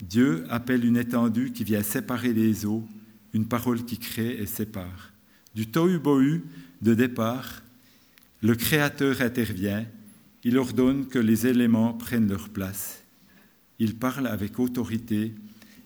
Dieu 0.00 0.46
appelle 0.48 0.84
une 0.84 0.96
étendue 0.96 1.52
qui 1.52 1.64
vient 1.64 1.82
séparer 1.82 2.32
les 2.32 2.64
eaux, 2.64 2.86
une 3.34 3.46
parole 3.46 3.84
qui 3.84 3.98
crée 3.98 4.40
et 4.40 4.46
sépare. 4.46 5.12
Du 5.54 5.66
tohu-bohu 5.66 6.42
de 6.80 6.94
départ, 6.94 7.62
le 8.42 8.54
Créateur 8.54 9.20
intervient, 9.20 9.84
il 10.44 10.56
ordonne 10.58 11.06
que 11.06 11.18
les 11.18 11.46
éléments 11.46 11.92
prennent 11.92 12.28
leur 12.28 12.48
place. 12.48 13.02
Il 13.78 13.96
parle 13.96 14.26
avec 14.26 14.58
autorité 14.58 15.34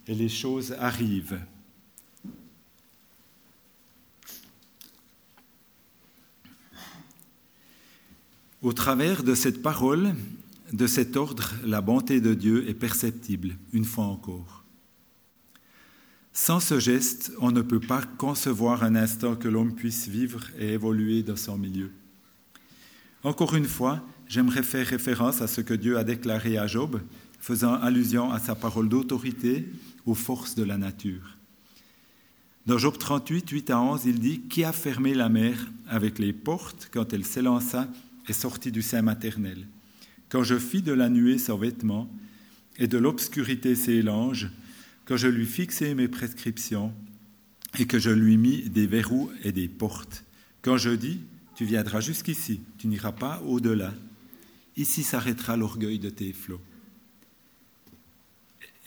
et 0.07 0.15
les 0.15 0.29
choses 0.29 0.75
arrivent. 0.79 1.39
Au 8.61 8.73
travers 8.73 9.23
de 9.23 9.35
cette 9.35 9.61
parole, 9.61 10.15
de 10.73 10.87
cet 10.87 11.15
ordre, 11.15 11.53
la 11.63 11.81
bonté 11.81 12.19
de 12.19 12.33
Dieu 12.33 12.67
est 12.67 12.73
perceptible, 12.73 13.55
une 13.73 13.85
fois 13.85 14.05
encore. 14.05 14.63
Sans 16.33 16.59
ce 16.59 16.79
geste, 16.79 17.31
on 17.39 17.51
ne 17.51 17.61
peut 17.61 17.79
pas 17.79 18.01
concevoir 18.01 18.83
un 18.83 18.95
instant 18.95 19.35
que 19.35 19.47
l'homme 19.47 19.73
puisse 19.73 20.07
vivre 20.07 20.41
et 20.59 20.73
évoluer 20.73 21.23
dans 21.23 21.37
son 21.37 21.57
milieu. 21.57 21.91
Encore 23.23 23.55
une 23.55 23.67
fois, 23.67 24.03
j'aimerais 24.27 24.63
faire 24.63 24.87
référence 24.87 25.41
à 25.41 25.47
ce 25.47 25.61
que 25.61 25.73
Dieu 25.73 25.97
a 25.97 26.03
déclaré 26.03 26.57
à 26.57 26.67
Job, 26.67 27.01
faisant 27.39 27.73
allusion 27.75 28.31
à 28.31 28.39
sa 28.39 28.55
parole 28.55 28.89
d'autorité 28.89 29.65
aux 30.05 30.15
forces 30.15 30.55
de 30.55 30.63
la 30.63 30.77
nature. 30.77 31.37
Dans 32.65 32.79
Job 32.79 32.97
38, 32.97 33.47
8 33.49 33.69
à 33.69 33.79
11, 33.79 34.05
il 34.05 34.19
dit 34.19 34.41
Qui 34.41 34.63
a 34.63 34.71
fermé 34.71 35.13
la 35.13 35.29
mer 35.29 35.55
avec 35.87 36.17
les 36.17 36.33
portes 36.33 36.89
quand 36.91 37.13
elle 37.13 37.25
s'élança 37.25 37.87
et 38.27 38.33
sortit 38.33 38.71
du 38.71 38.81
sein 38.81 39.03
maternel? 39.03 39.67
Quand 40.29 40.43
je 40.43 40.57
fis 40.57 40.81
de 40.81 40.91
la 40.91 41.09
nuée 41.09 41.37
son 41.37 41.57
vêtement 41.57 42.09
et 42.77 42.87
de 42.87 42.97
l'obscurité 42.97 43.75
ses 43.75 44.01
langes, 44.01 44.49
quand 45.05 45.17
je 45.17 45.27
lui 45.27 45.45
fixai 45.45 45.93
mes 45.93 46.07
prescriptions 46.07 46.91
et 47.77 47.85
que 47.85 47.99
je 47.99 48.09
lui 48.09 48.37
mis 48.37 48.63
des 48.63 48.87
verrous 48.87 49.29
et 49.43 49.51
des 49.51 49.67
portes, 49.67 50.23
quand 50.63 50.77
je 50.77 50.89
dis 50.89 51.19
tu 51.55 51.65
viendras 51.65 52.01
jusqu'ici, 52.01 52.61
tu 52.77 52.87
n'iras 52.87 53.13
pas 53.13 53.41
au-delà. 53.45 53.93
Ici 54.77 55.03
s'arrêtera 55.03 55.55
l'orgueil 55.57 55.99
de 55.99 56.09
tes 56.09 56.33
flots. 56.33 56.61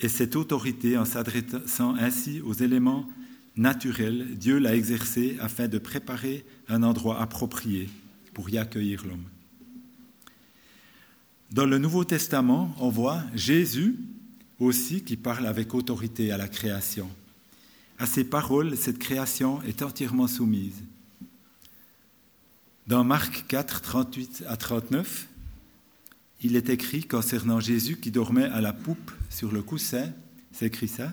Et 0.01 0.09
cette 0.09 0.37
autorité, 0.37 0.97
en 0.97 1.05
s'adressant 1.05 1.95
ainsi 1.97 2.41
aux 2.41 2.53
éléments 2.53 3.09
naturels, 3.57 4.37
Dieu 4.37 4.59
l'a 4.59 4.77
exercée 4.77 5.37
afin 5.41 5.67
de 5.67 5.79
préparer 5.79 6.45
un 6.69 6.83
endroit 6.83 7.21
approprié 7.21 7.89
pour 8.33 8.51
y 8.51 8.59
accueillir 8.59 9.05
l'homme. 9.05 9.25
Dans 11.51 11.67
le 11.67 11.79
Nouveau 11.79 12.05
Testament, 12.05 12.75
on 12.79 12.91
voit 12.91 13.23
Jésus 13.35 13.97
aussi 14.61 15.03
qui 15.03 15.17
parle 15.17 15.47
avec 15.47 15.75
autorité 15.75 16.31
à 16.31 16.37
la 16.37 16.47
création. 16.49 17.09
À 17.99 18.07
ses 18.07 18.25
paroles, 18.25 18.77
cette 18.77 18.99
création 18.99 19.63
est 19.63 19.83
entièrement 19.83 20.29
soumise. 20.29 20.83
Dans 22.87 23.03
Marc 23.03 23.47
4, 23.49 23.81
38 23.83 24.45
à 24.47 24.57
39, 24.57 25.27
il 26.41 26.57
est 26.57 26.69
écrit 26.69 27.05
concernant 27.05 27.61
Jésus 27.61 27.97
qui 27.97 28.11
dormait 28.11 28.45
à 28.45 28.61
la 28.61 28.73
poupe 28.73 29.11
sur 29.31 29.53
le 29.53 29.63
coussin, 29.63 30.13
c'est 30.53 30.67
écrit 30.67 30.89
ça, 30.89 31.13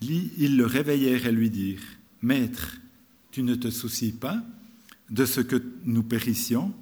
ils 0.00 0.56
le 0.56 0.66
réveillèrent 0.66 1.26
et 1.26 1.32
lui 1.32 1.50
dirent, 1.50 1.82
Maître, 2.22 2.78
tu 3.30 3.42
ne 3.42 3.54
te 3.54 3.70
soucies 3.70 4.12
pas 4.12 4.42
de 5.10 5.24
ce 5.24 5.40
que 5.40 5.62
nous 5.84 6.02
périssions? 6.02 6.72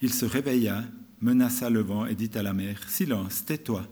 Il 0.00 0.12
se 0.12 0.24
réveilla, 0.24 0.84
menaça 1.20 1.70
le 1.70 1.80
vent 1.80 2.06
et 2.06 2.14
dit 2.14 2.30
à 2.34 2.42
la 2.42 2.52
mer, 2.52 2.80
Silence, 2.88 3.44
tais-toi. 3.44 3.86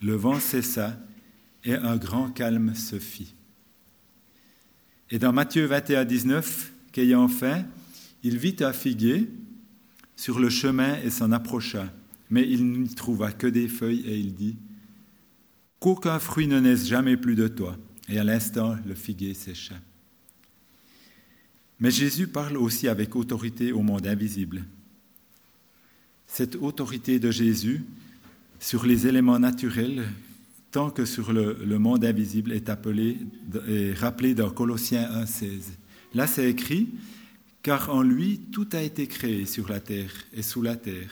Le 0.00 0.14
vent 0.14 0.40
cessa 0.40 0.98
et 1.64 1.74
un 1.74 1.96
grand 1.96 2.30
calme 2.30 2.74
se 2.74 2.98
fit. 2.98 3.34
Et 5.10 5.18
dans 5.18 5.32
Matthieu 5.32 5.66
21, 5.66 6.04
19, 6.04 6.72
qu'ayant 6.92 7.28
faim, 7.28 7.64
il 8.22 8.38
vit 8.38 8.56
un 8.60 8.72
figuier 8.72 9.28
sur 10.18 10.40
le 10.40 10.50
chemin 10.50 10.98
et 11.04 11.10
s'en 11.10 11.30
approcha, 11.30 11.92
mais 12.28 12.44
il 12.46 12.66
n'y 12.72 12.92
trouva 12.92 13.30
que 13.30 13.46
des 13.46 13.68
feuilles 13.68 14.02
et 14.04 14.18
il 14.18 14.34
dit 14.34 14.56
Qu'aucun 15.78 16.18
fruit 16.18 16.48
ne 16.48 16.58
naisse 16.58 16.88
jamais 16.88 17.16
plus 17.16 17.36
de 17.36 17.46
toi. 17.46 17.78
Et 18.08 18.18
à 18.18 18.24
l'instant, 18.24 18.76
le 18.84 18.96
figuier 18.96 19.32
sécha. 19.32 19.76
Mais 21.78 21.92
Jésus 21.92 22.26
parle 22.26 22.56
aussi 22.56 22.88
avec 22.88 23.14
autorité 23.14 23.70
au 23.70 23.82
monde 23.82 24.08
invisible. 24.08 24.64
Cette 26.26 26.56
autorité 26.56 27.20
de 27.20 27.30
Jésus 27.30 27.84
sur 28.58 28.84
les 28.86 29.06
éléments 29.06 29.38
naturels, 29.38 30.08
tant 30.72 30.90
que 30.90 31.04
sur 31.04 31.32
le, 31.32 31.78
monde 31.78 32.04
invisible, 32.04 32.50
est 32.50 32.68
appelée 32.68 33.18
rappelée 33.94 34.34
dans 34.34 34.50
Colossiens 34.50 35.08
1,16. 35.22 35.46
Là, 36.14 36.26
c'est 36.26 36.50
écrit 36.50 36.88
car 37.62 37.90
en 37.90 38.02
lui 38.02 38.38
tout 38.52 38.68
a 38.72 38.82
été 38.82 39.06
créé 39.06 39.46
sur 39.46 39.68
la 39.68 39.80
terre 39.80 40.12
et 40.32 40.42
sous 40.42 40.62
la 40.62 40.76
terre, 40.76 41.10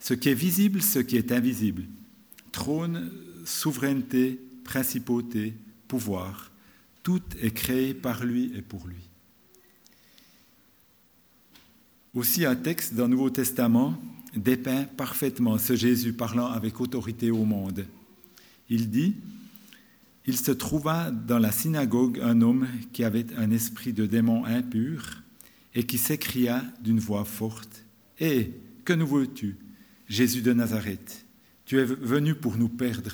ce 0.00 0.14
qui 0.14 0.28
est 0.28 0.34
visible, 0.34 0.82
ce 0.82 0.98
qui 0.98 1.16
est 1.16 1.32
invisible, 1.32 1.84
trône, 2.52 3.10
souveraineté, 3.44 4.40
principauté, 4.64 5.54
pouvoir, 5.86 6.50
tout 7.02 7.22
est 7.40 7.52
créé 7.52 7.94
par 7.94 8.24
lui 8.24 8.52
et 8.56 8.62
pour 8.62 8.86
lui. 8.86 9.08
Aussi 12.14 12.44
un 12.44 12.56
texte 12.56 12.94
le 12.96 13.06
Nouveau 13.06 13.30
Testament 13.30 14.00
dépeint 14.34 14.84
parfaitement 14.84 15.58
ce 15.58 15.76
Jésus 15.76 16.12
parlant 16.12 16.46
avec 16.46 16.80
autorité 16.80 17.30
au 17.30 17.44
monde. 17.44 17.86
Il 18.68 18.90
dit, 18.90 19.16
Il 20.26 20.36
se 20.36 20.50
trouva 20.50 21.10
dans 21.10 21.38
la 21.38 21.52
synagogue 21.52 22.20
un 22.22 22.40
homme 22.40 22.66
qui 22.92 23.04
avait 23.04 23.26
un 23.36 23.50
esprit 23.50 23.92
de 23.92 24.06
démon 24.06 24.44
impur 24.44 25.22
et 25.78 25.84
qui 25.84 25.96
s'écria 25.96 26.64
d'une 26.80 26.98
voix 26.98 27.24
forte 27.24 27.84
Hé, 28.18 28.50
que 28.84 28.92
nous 28.92 29.06
veux-tu, 29.06 29.58
Jésus 30.08 30.42
de 30.42 30.52
Nazareth? 30.52 31.24
Tu 31.66 31.78
es 31.78 31.84
venu 31.84 32.34
pour 32.34 32.56
nous 32.56 32.68
perdre. 32.68 33.12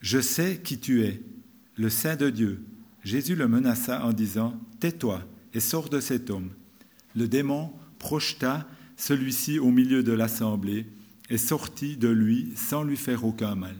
Je 0.00 0.20
sais 0.20 0.60
qui 0.62 0.78
tu 0.78 1.02
es, 1.02 1.20
le 1.74 1.90
Saint 1.90 2.14
de 2.14 2.30
Dieu. 2.30 2.62
Jésus 3.02 3.34
le 3.34 3.48
menaça 3.48 4.06
en 4.06 4.12
disant 4.12 4.60
Tais-toi 4.78 5.26
et 5.52 5.58
sors 5.58 5.88
de 5.88 5.98
cet 5.98 6.30
homme. 6.30 6.50
Le 7.16 7.26
démon 7.26 7.72
projeta 7.98 8.68
celui-ci 8.96 9.58
au 9.58 9.72
milieu 9.72 10.04
de 10.04 10.12
l'assemblée 10.12 10.86
et 11.30 11.38
sortit 11.38 11.96
de 11.96 12.08
lui 12.08 12.52
sans 12.54 12.84
lui 12.84 12.96
faire 12.96 13.24
aucun 13.24 13.56
mal. 13.56 13.74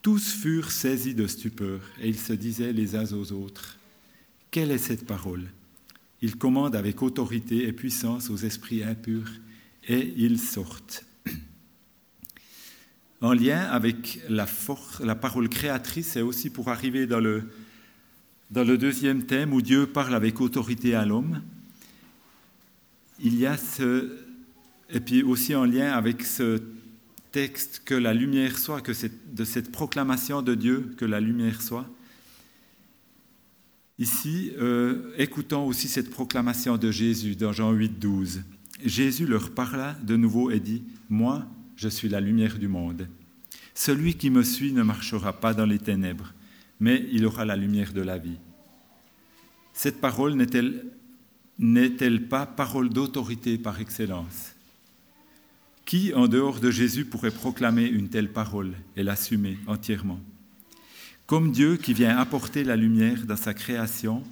Tous 0.00 0.32
furent 0.32 0.70
saisis 0.70 1.14
de 1.14 1.26
stupeur 1.26 1.82
et 2.00 2.08
ils 2.08 2.18
se 2.18 2.32
disaient 2.32 2.72
les 2.72 2.96
uns 2.96 3.12
aux 3.12 3.32
autres 3.32 3.76
Quelle 4.50 4.70
est 4.70 4.78
cette 4.78 5.04
parole? 5.04 5.50
Il 6.22 6.36
commande 6.36 6.74
avec 6.74 7.02
autorité 7.02 7.66
et 7.66 7.72
puissance 7.72 8.30
aux 8.30 8.36
esprits 8.36 8.82
impurs 8.82 9.30
et 9.88 10.14
ils 10.16 10.40
sortent. 10.40 11.04
En 13.22 13.32
lien 13.32 13.60
avec 13.60 14.20
la, 14.28 14.46
force, 14.46 15.00
la 15.00 15.14
parole 15.14 15.48
créatrice, 15.48 16.08
c'est 16.12 16.20
aussi 16.20 16.50
pour 16.50 16.68
arriver 16.68 17.06
dans 17.06 17.20
le, 17.20 17.44
dans 18.50 18.64
le 18.64 18.76
deuxième 18.76 19.24
thème 19.24 19.52
où 19.52 19.62
Dieu 19.62 19.86
parle 19.86 20.14
avec 20.14 20.40
autorité 20.40 20.94
à 20.94 21.04
l'homme. 21.04 21.42
Il 23.18 23.38
y 23.38 23.46
a 23.46 23.56
ce, 23.56 24.18
et 24.90 25.00
puis 25.00 25.22
aussi 25.22 25.54
en 25.54 25.64
lien 25.64 25.92
avec 25.92 26.22
ce 26.24 26.62
texte 27.32 27.82
que 27.84 27.94
la 27.94 28.12
lumière 28.12 28.58
soit, 28.58 28.80
que 28.82 28.92
de 29.32 29.44
cette 29.44 29.72
proclamation 29.72 30.42
de 30.42 30.54
Dieu 30.54 30.94
que 30.96 31.04
la 31.04 31.20
lumière 31.20 31.62
soit. 31.62 31.88
Ici, 33.98 34.52
euh, 34.58 35.14
écoutons 35.16 35.66
aussi 35.66 35.88
cette 35.88 36.10
proclamation 36.10 36.76
de 36.76 36.90
Jésus 36.90 37.34
dans 37.34 37.52
Jean 37.52 37.72
8, 37.72 37.98
12. 37.98 38.42
Jésus 38.84 39.26
leur 39.26 39.52
parla 39.52 39.94
de 40.02 40.16
nouveau 40.16 40.50
et 40.50 40.60
dit, 40.60 40.84
Moi, 41.08 41.46
je 41.76 41.88
suis 41.88 42.10
la 42.10 42.20
lumière 42.20 42.58
du 42.58 42.68
monde. 42.68 43.08
Celui 43.74 44.14
qui 44.14 44.28
me 44.28 44.42
suit 44.42 44.72
ne 44.72 44.82
marchera 44.82 45.32
pas 45.32 45.54
dans 45.54 45.64
les 45.64 45.78
ténèbres, 45.78 46.34
mais 46.78 47.06
il 47.10 47.24
aura 47.24 47.46
la 47.46 47.56
lumière 47.56 47.94
de 47.94 48.02
la 48.02 48.18
vie. 48.18 48.38
Cette 49.72 50.00
parole 50.00 50.34
n'est-elle, 50.34 50.84
n'est-elle 51.58 52.28
pas 52.28 52.44
parole 52.44 52.90
d'autorité 52.90 53.56
par 53.56 53.80
excellence? 53.80 54.52
Qui, 55.86 56.12
en 56.12 56.28
dehors 56.28 56.60
de 56.60 56.70
Jésus, 56.70 57.06
pourrait 57.06 57.30
proclamer 57.30 57.86
une 57.86 58.10
telle 58.10 58.30
parole 58.30 58.74
et 58.94 59.02
l'assumer 59.02 59.56
entièrement? 59.66 60.20
Comme 61.26 61.50
Dieu 61.50 61.76
qui 61.76 61.92
vient 61.92 62.16
apporter 62.18 62.62
la 62.62 62.76
lumière 62.76 63.26
dans 63.26 63.36
sa 63.36 63.52
création 63.52 64.22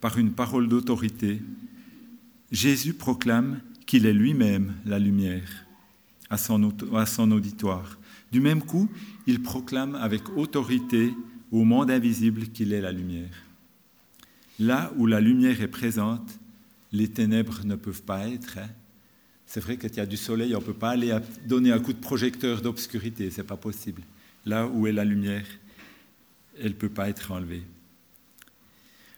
par 0.00 0.18
une 0.18 0.32
parole 0.32 0.68
d'autorité, 0.68 1.40
Jésus 2.50 2.92
proclame 2.92 3.60
qu'il 3.86 4.04
est 4.04 4.12
lui-même 4.12 4.74
la 4.84 4.98
lumière. 4.98 5.66
à 6.28 6.38
son, 6.38 7.30
auditoire. 7.30 7.98
Du 8.30 8.40
même 8.40 8.62
coup, 8.62 8.88
il 9.26 9.42
proclame 9.42 9.94
avec 9.94 10.22
autorité 10.36 11.14
au 11.50 11.64
monde 11.64 11.90
invisible 11.90 12.46
qu'il 12.48 12.72
est 12.72 12.80
la 12.80 12.92
lumière. 12.92 13.34
Là 14.58 14.92
où 14.96 15.06
la 15.06 15.20
lumière 15.20 15.60
est 15.60 15.68
présente, 15.68 16.38
les 16.92 17.08
ténèbres 17.08 17.60
ne 17.64 17.74
peuvent 17.74 18.02
pas 18.02 18.28
être. 18.28 18.58
Hein. 18.58 18.68
C'est 19.46 19.60
vrai 19.60 19.76
qu'il 19.76 19.94
y 19.94 20.00
a 20.00 20.06
du 20.06 20.16
soleil, 20.16 20.54
on 20.54 20.60
ne 20.60 20.64
peut 20.64 20.72
pas 20.72 20.90
aller 20.90 21.14
donner 21.46 21.72
un 21.72 21.80
coup 21.80 21.92
de 21.92 21.98
projecteur 21.98 22.62
d'obscurité, 22.62 23.30
ce 23.30 23.40
n'est 23.40 23.46
pas 23.46 23.56
possible. 23.56 24.02
Là 24.46 24.66
où 24.66 24.86
est 24.86 24.92
la 24.92 25.04
lumière, 25.04 25.44
elle 26.58 26.70
ne 26.70 26.76
peut 26.76 26.88
pas 26.88 27.08
être 27.08 27.32
enlevée. 27.32 27.62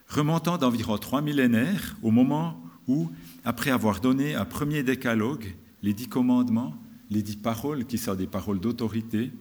Remontant 0.08 0.58
d'environ 0.58 0.98
trois 0.98 1.22
millénaires, 1.22 1.96
au 2.02 2.10
moment 2.10 2.62
où, 2.86 3.10
après 3.44 3.70
avoir 3.70 4.00
donné 4.00 4.34
un 4.34 4.44
premier 4.44 4.82
décalogue, 4.82 5.54
les 5.82 5.94
dix 5.94 6.08
commandements, 6.08 6.74
les 7.10 7.22
dix 7.22 7.36
paroles 7.36 7.84
qui 7.84 7.98
sont 7.98 8.14
des 8.14 8.26
paroles 8.26 8.60
d'autorité, 8.60 9.32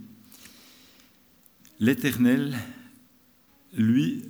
l'Éternel, 1.80 2.58
lui, 3.76 4.24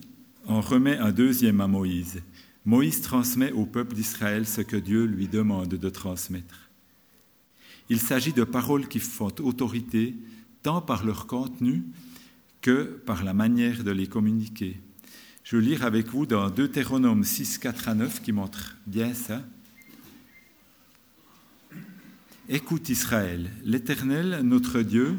en 0.48 0.62
remet 0.62 0.98
un 0.98 1.12
deuxième 1.12 1.62
à 1.62 1.67
Moïse. 1.67 2.22
Moïse 2.65 3.01
transmet 3.01 3.51
au 3.51 3.65
peuple 3.65 3.96
d'Israël 3.96 4.48
ce 4.48 4.62
que 4.62 4.77
Dieu 4.77 5.05
lui 5.05 5.27
demande 5.27 5.70
de 5.70 5.89
transmettre. 5.89 6.70
Il 7.89 8.00
s'agit 8.00 8.34
de 8.34 8.43
paroles 8.43 8.88
qui 8.88 9.00
font 9.00 9.32
autorité 9.41 10.15
tant 10.62 10.82
par 10.82 11.05
leur 11.05 11.27
contenu 11.27 11.84
que 12.63 12.84
par 13.05 13.25
la 13.25 13.34
manière 13.34 13.84
de 13.84 13.91
les 13.91 14.08
communiquer. 14.08 14.79
Je 15.43 15.58
vais 15.58 15.63
lire 15.63 15.84
avec 15.84 16.08
vous 16.08 16.25
dans 16.25 16.50
Deutéronome 16.50 17.25
6, 17.25 17.58
4 17.58 17.89
à 17.89 17.93
9 17.93 18.22
qui 18.22 18.32
montre 18.32 18.77
bien 18.88 19.13
ça. 19.13 19.43
Écoute 22.48 22.88
Israël, 22.88 23.51
l'Éternel, 23.65 24.39
notre 24.43 24.82
Dieu, 24.82 25.17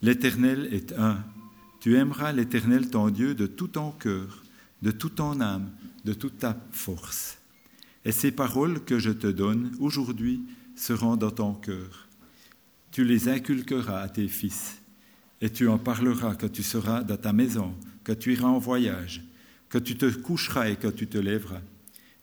l'Éternel 0.00 0.66
est 0.72 0.94
un. 0.98 1.22
Tu 1.80 1.94
aimeras 1.96 2.32
l'Éternel 2.32 2.88
ton 2.88 3.10
Dieu 3.10 3.34
de 3.34 3.46
tout 3.46 3.68
ton 3.68 3.92
cœur, 3.92 4.42
de 4.80 4.90
toute 4.90 5.16
ton 5.16 5.42
âme, 5.42 5.70
de 6.06 6.14
toute 6.14 6.38
ta 6.38 6.56
force. 6.72 7.36
Et 8.06 8.12
ces 8.12 8.32
paroles 8.32 8.82
que 8.82 8.98
je 8.98 9.10
te 9.10 9.26
donne 9.26 9.76
aujourd'hui 9.78 10.40
seront 10.74 11.16
dans 11.16 11.32
ton 11.32 11.52
cœur. 11.52 12.08
Tu 12.92 13.04
les 13.04 13.28
inculqueras 13.28 14.00
à 14.00 14.08
tes 14.08 14.28
fils, 14.28 14.77
et 15.40 15.50
tu 15.50 15.68
en 15.68 15.78
parleras 15.78 16.34
quand 16.34 16.50
tu 16.50 16.62
seras 16.62 17.02
dans 17.02 17.16
ta 17.16 17.32
maison, 17.32 17.74
quand 18.04 18.18
tu 18.18 18.32
iras 18.32 18.48
en 18.48 18.58
voyage, 18.58 19.22
que 19.68 19.78
tu 19.78 19.96
te 19.96 20.06
coucheras 20.06 20.70
et 20.70 20.76
que 20.76 20.88
tu 20.88 21.06
te 21.06 21.18
lèveras. 21.18 21.60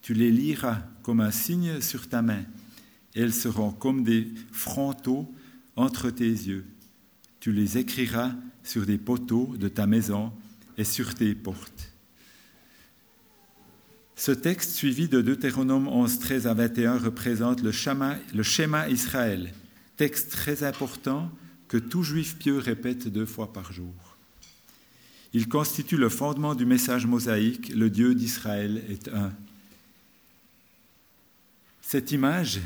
Tu 0.02 0.14
les 0.14 0.32
liras 0.32 0.82
comme 1.04 1.22
un 1.22 1.32
signe 1.32 1.82
sur 1.82 2.08
ta 2.10 2.22
main, 2.22 2.44
et 3.16 3.22
elles 3.22 3.34
seront 3.34 3.72
comme 3.72 4.04
des 4.04 4.28
frontaux 4.52 5.34
entre 5.76 6.10
tes 6.10 6.30
yeux. 6.30 6.66
Tu 7.40 7.52
les 7.52 7.78
écriras 7.78 8.32
sur 8.64 8.86
des 8.86 8.98
poteaux 8.98 9.54
de 9.58 9.68
ta 9.68 9.88
maison 9.88 10.32
et 10.78 10.84
sur 10.84 11.14
tes 11.16 11.34
portes. 11.36 11.92
Ce 14.16 14.32
texte 14.32 14.72
suivi 14.72 15.08
de 15.08 15.22
Deutéronome 15.22 15.88
11, 15.88 16.20
13 16.20 16.48
à 16.48 16.54
21 16.54 16.98
représente 16.98 17.62
le 17.62 17.72
schéma, 17.72 18.16
le 18.34 18.44
schéma 18.44 18.90
Israël, 18.90 19.54
texte 19.98 20.32
très 20.32 20.64
important 20.64 21.32
tout 21.79 22.03
juif 22.03 22.38
pieux 22.38 22.58
répète 22.58 23.08
deux 23.08 23.25
fois 23.25 23.51
par 23.51 23.72
jour. 23.72 23.94
Il 25.34 25.50
constitue 25.50 25.98
le 25.98 26.10
fondement 26.10 26.55
du 26.55 26.65
message 26.65 27.05
mosaïque, 27.05 27.70
le 27.70 27.89
Dieu 27.89 28.15
d'Israël 28.15 28.84
est 28.89 29.10
un. 29.10 29.34
Cette 31.82 32.12
image, 32.12 32.62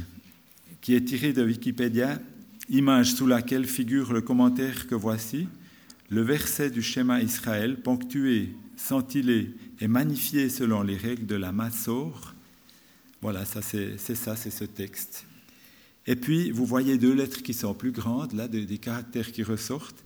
qui 0.82 0.94
est 0.94 1.06
tirée 1.06 1.34
de 1.34 1.44
Wikipédia, 1.44 2.20
image 2.70 3.14
sous 3.14 3.26
laquelle 3.26 3.66
figure 3.66 4.14
le 4.14 4.22
commentaire 4.22 4.88
que 4.88 4.96
voici, 4.96 5.48
le 6.10 6.22
verset 6.22 6.70
du 6.70 6.82
schéma 6.82 7.22
Israël, 7.22 7.82
ponctué, 7.82 8.54
centillé 8.78 9.54
et 9.80 9.88
magnifié 9.88 10.50
selon 10.50 10.84
les 10.84 10.98
règles 10.98 11.26
de 11.26 11.36
la 11.36 11.52
Massor. 11.52 12.34
Voilà, 13.22 13.46
ça 13.46 13.62
c'est 13.62 13.98
ça, 13.98 14.36
c'est 14.36 14.52
ce 14.52 14.64
texte. 14.64 15.26
Et 16.10 16.16
puis, 16.16 16.50
vous 16.50 16.66
voyez 16.66 16.98
deux 16.98 17.14
lettres 17.14 17.44
qui 17.44 17.54
sont 17.54 17.76
plus 17.76 17.92
grandes, 17.92 18.34
là, 18.34 18.48
des, 18.48 18.80
caractères 18.80 19.32
qui 19.32 19.44
ressortent. 19.44 20.04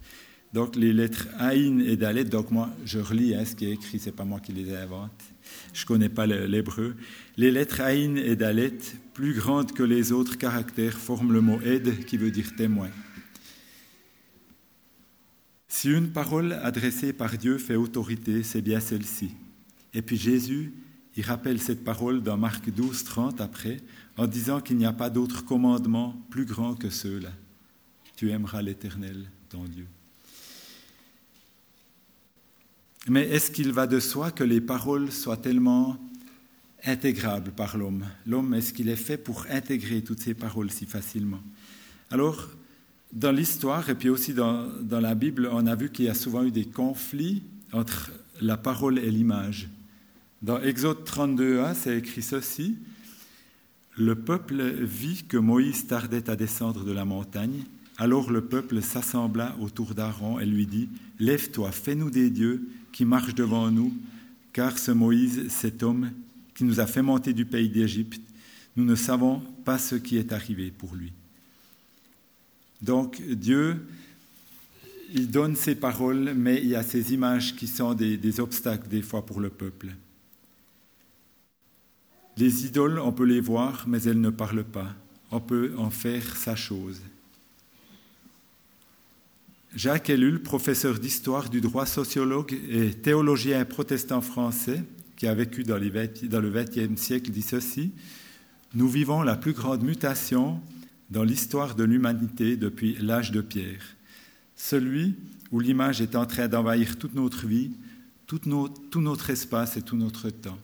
Donc, 0.51 0.75
les 0.75 0.91
lettres 0.91 1.29
Aïn 1.39 1.79
et 1.79 1.95
Dalet. 1.95 2.25
Donc, 2.25 2.51
moi, 2.51 2.69
je 2.83 2.99
relis 2.99 3.33
hein, 3.33 3.45
ce 3.45 3.55
qui 3.55 3.67
est 3.67 3.71
écrit, 3.71 3.99
c'est 3.99 4.11
pas 4.11 4.25
moi 4.25 4.41
qui 4.41 4.51
les 4.51 4.75
invente. 4.75 5.23
Je 5.73 5.85
connais 5.85 6.09
pas 6.09 6.27
l'hébreu. 6.27 6.97
Les 7.37 7.51
lettres 7.51 7.79
Aïn 7.79 8.17
et 8.17 8.35
Dalet, 8.35 8.77
plus 9.13 9.33
grandes 9.33 9.71
que 9.71 9.81
les 9.81 10.11
autres 10.11 10.37
caractères, 10.37 10.97
forment 10.97 11.31
le 11.31 11.39
mot 11.39 11.61
Ed, 11.61 12.03
qui 12.03 12.17
veut 12.17 12.31
dire 12.31 12.53
témoin. 12.57 12.89
Si 15.69 15.89
une 15.89 16.09
parole 16.09 16.51
adressée 16.63 17.13
par 17.13 17.37
Dieu 17.37 17.57
fait 17.57 17.77
autorité, 17.77 18.43
c'est 18.43 18.61
bien 18.61 18.81
celle-ci. 18.81 19.31
Et 19.93 20.01
puis 20.01 20.17
Jésus, 20.17 20.73
il 21.15 21.23
rappelle 21.23 21.61
cette 21.61 21.85
parole 21.85 22.21
dans 22.21 22.37
Marc 22.37 22.69
12, 22.69 23.05
30 23.05 23.39
après, 23.39 23.77
en 24.17 24.27
disant 24.27 24.61
qu'il 24.61 24.77
n'y 24.77 24.85
a 24.85 24.93
pas 24.93 25.09
d'autre 25.09 25.45
commandement 25.45 26.15
plus 26.29 26.45
grand 26.45 26.75
que 26.75 26.89
ceux-là. 26.89 27.31
Tu 28.15 28.31
aimeras 28.31 28.61
l'Éternel, 28.61 29.25
ton 29.49 29.63
Dieu. 29.65 29.87
Mais 33.07 33.27
est-ce 33.29 33.51
qu'il 33.51 33.73
va 33.73 33.87
de 33.87 33.99
soi 33.99 34.31
que 34.31 34.43
les 34.43 34.61
paroles 34.61 35.11
soient 35.11 35.37
tellement 35.37 35.97
intégrables 36.85 37.51
par 37.51 37.77
l'homme? 37.77 38.05
L'homme, 38.25 38.53
est-ce 38.53 38.71
qu'il 38.71 38.87
est 38.87 38.95
fait 38.95 39.17
pour 39.17 39.45
intégrer 39.49 40.03
toutes 40.03 40.21
ces 40.21 40.33
paroles 40.33 40.71
si 40.71 40.85
facilement? 40.85 41.41
Alors, 42.11 42.49
dans 43.11 43.31
l'histoire 43.31 43.89
et 43.89 43.95
puis 43.95 44.09
aussi 44.09 44.33
dans, 44.33 44.69
la 44.89 45.15
Bible, 45.15 45.49
on 45.51 45.67
a 45.67 45.75
vu 45.75 45.89
qu'il 45.89 46.05
y 46.05 46.09
a 46.09 46.13
souvent 46.13 46.43
eu 46.43 46.51
des 46.51 46.65
conflits 46.65 47.43
entre 47.71 48.11
la 48.41 48.57
parole 48.57 48.99
et 48.99 49.11
l'image. 49.11 49.69
Dans 50.41 50.61
Exode 50.61 51.05
32a, 51.05 51.75
c'est 51.75 51.97
écrit 51.97 52.21
ceci. 52.21 52.77
Le 53.97 54.15
peuple 54.15 54.61
vit 54.81 55.23
que 55.23 55.37
Moïse 55.37 55.87
tardait 55.87 56.29
à 56.29 56.35
descendre 56.35 56.83
de 56.83 56.91
la 56.91 57.05
montagne. 57.05 57.63
Alors 57.97 58.31
le 58.31 58.41
peuple 58.41 58.81
s'assembla 58.81 59.55
autour 59.59 59.93
d'Aaron 59.93 60.39
et 60.39 60.45
lui 60.45 60.65
dit, 60.65 60.89
Lève-toi, 61.19 61.71
fais-nous 61.71 62.09
des 62.09 62.29
dieux 62.29 62.67
qui 62.91 63.05
marchent 63.05 63.35
devant 63.35 63.69
nous, 63.69 63.93
car 64.51 64.77
ce 64.77 64.91
Moïse, 64.91 65.47
cet 65.49 65.83
homme 65.83 66.11
qui 66.55 66.63
nous 66.63 66.79
a 66.79 66.87
fait 66.87 67.01
monter 67.01 67.33
du 67.33 67.45
pays 67.45 67.69
d'Égypte, 67.69 68.21
nous 68.75 68.85
ne 68.85 68.95
savons 68.95 69.41
pas 69.65 69.77
ce 69.77 69.95
qui 69.95 70.17
est 70.17 70.31
arrivé 70.33 70.71
pour 70.71 70.95
lui. 70.95 71.13
Donc 72.81 73.21
Dieu, 73.21 73.85
il 75.13 75.29
donne 75.29 75.55
ses 75.55 75.75
paroles, 75.75 76.33
mais 76.35 76.59
il 76.61 76.69
y 76.69 76.75
a 76.75 76.83
ces 76.83 77.13
images 77.13 77.55
qui 77.55 77.67
sont 77.67 77.93
des, 77.93 78.39
obstacles 78.39 78.89
des 78.89 79.01
fois 79.01 79.25
pour 79.25 79.39
le 79.39 79.49
peuple. 79.49 79.89
Les 82.37 82.65
idoles, 82.65 82.99
on 82.99 83.11
peut 83.11 83.25
les 83.25 83.39
voir, 83.39 83.85
mais 83.87 84.01
elles 84.03 84.19
ne 84.19 84.29
parlent 84.29 84.63
pas. 84.63 84.95
On 85.31 85.39
peut 85.39 85.73
en 85.77 85.89
faire 85.89 86.35
sa 86.35 86.55
chose. 86.55 87.01
Jacques 89.75 90.09
Ellul, 90.09 90.41
professeur 90.41 90.99
d'histoire 90.99 91.49
du 91.49 91.59
droit 91.59 91.85
sociologue 91.85 92.55
et 92.69 92.91
théologien 92.91 93.65
protestant 93.65 94.21
français, 94.21 94.83
qui 95.15 95.27
a 95.27 95.33
vécu 95.33 95.63
dans, 95.63 95.77
le 95.77 95.89
XXe 95.89 96.99
siècle, 96.99 97.31
dit 97.31 97.41
ceci 97.41 97.91
Nous 98.75 98.87
vivons 98.87 99.21
la 99.21 99.35
plus 99.35 99.53
grande 99.53 99.83
mutation 99.83 100.59
dans 101.09 101.23
l'histoire 101.23 101.75
de 101.75 101.83
l'humanité 101.83 102.57
depuis 102.57 102.95
l'âge 102.99 103.31
de 103.31 103.41
pierre, 103.41 103.95
celui 104.55 105.15
où 105.51 105.59
l'image 105.59 106.01
est 106.01 106.15
en 106.15 106.25
train 106.25 106.47
d'envahir 106.47 106.97
toute 106.97 107.15
notre 107.15 107.47
vie, 107.47 107.71
tout, 108.27 108.39
tout 108.39 109.01
notre 109.01 109.29
espace 109.29 109.77
et 109.77 109.81
tout 109.81 109.97
notre 109.97 110.29
temps. 110.29 110.59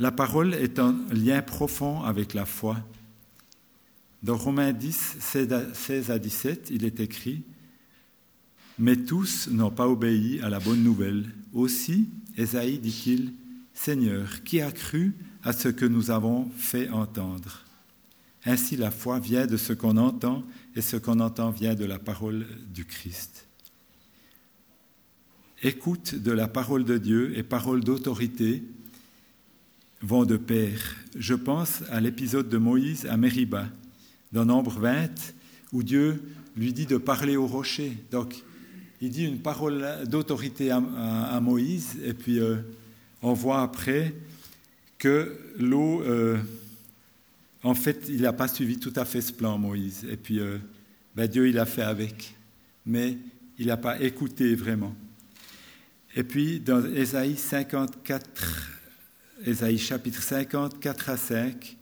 La 0.00 0.10
parole 0.10 0.54
est 0.54 0.80
un 0.80 0.96
lien 1.12 1.40
profond 1.40 2.02
avec 2.02 2.34
la 2.34 2.46
foi. 2.46 2.78
Dans 4.24 4.36
Romains 4.36 4.72
10, 4.72 5.16
16 5.72 6.10
à 6.10 6.18
17, 6.18 6.70
il 6.72 6.84
est 6.84 6.98
écrit 6.98 7.44
Mais 8.78 8.96
tous 8.96 9.48
n'ont 9.48 9.70
pas 9.70 9.86
obéi 9.86 10.40
à 10.40 10.48
la 10.48 10.58
bonne 10.58 10.82
nouvelle. 10.82 11.30
Aussi, 11.52 12.08
Esaïe 12.36 12.78
dit-il 12.78 13.34
Seigneur, 13.72 14.42
qui 14.42 14.60
a 14.60 14.72
cru 14.72 15.14
à 15.44 15.52
ce 15.52 15.68
que 15.68 15.84
nous 15.84 16.10
avons 16.10 16.50
fait 16.56 16.88
entendre? 16.88 17.62
Ainsi 18.44 18.76
la 18.76 18.90
foi 18.90 19.20
vient 19.20 19.46
de 19.46 19.56
ce 19.56 19.72
qu'on 19.72 19.96
entend 19.96 20.42
et 20.74 20.80
ce 20.80 20.96
qu'on 20.96 21.20
entend 21.20 21.50
vient 21.50 21.74
de 21.74 21.84
la 21.84 22.00
parole 22.00 22.46
du 22.72 22.84
Christ. 22.84 23.46
Écoute 25.62 26.16
de 26.16 26.32
la 26.32 26.48
parole 26.48 26.84
de 26.84 26.98
Dieu 26.98 27.38
et 27.38 27.42
parole 27.44 27.84
d'autorité 27.84 28.64
vont 30.04 30.24
de 30.24 30.36
pair. 30.36 30.96
Je 31.16 31.34
pense 31.34 31.82
à 31.90 32.00
l'épisode 32.00 32.48
de 32.48 32.58
Moïse 32.58 33.06
à 33.06 33.16
Mériba, 33.16 33.66
dans 34.32 34.44
Nombre 34.44 34.78
20, 34.78 35.08
où 35.72 35.82
Dieu 35.82 36.22
lui 36.56 36.72
dit 36.72 36.86
de 36.86 36.98
parler 36.98 37.36
au 37.36 37.46
rocher. 37.46 37.96
Donc, 38.10 38.34
il 39.00 39.10
dit 39.10 39.24
une 39.24 39.38
parole 39.38 39.86
d'autorité 40.06 40.70
à, 40.70 41.40
Moïse, 41.40 41.98
et 42.04 42.12
puis 42.12 42.38
euh, 42.38 42.56
on 43.22 43.32
voit 43.32 43.62
après 43.62 44.14
que 44.98 45.38
l'eau... 45.58 46.02
Euh, 46.02 46.38
en 47.62 47.74
fait, 47.74 48.04
il 48.10 48.20
n'a 48.20 48.34
pas 48.34 48.46
suivi 48.46 48.78
tout 48.78 48.92
à 48.94 49.06
fait 49.06 49.22
ce 49.22 49.32
plan, 49.32 49.56
Moïse. 49.56 50.06
Et 50.10 50.18
puis, 50.18 50.38
euh, 50.38 50.58
ben, 51.16 51.26
Dieu, 51.26 51.48
il 51.48 51.58
a 51.58 51.64
fait 51.64 51.82
avec. 51.82 52.34
Mais 52.84 53.16
il 53.58 53.68
n'a 53.68 53.78
pas 53.78 53.98
écouté 54.02 54.54
vraiment. 54.54 54.94
Et 56.14 56.24
puis, 56.24 56.60
dans 56.60 56.84
Ésaïe 56.84 57.36
54, 57.36 58.73
Ésaïe 59.46 59.78
chapitre 59.78 60.22
54 60.22 61.10
à 61.10 61.16
5, 61.18 61.76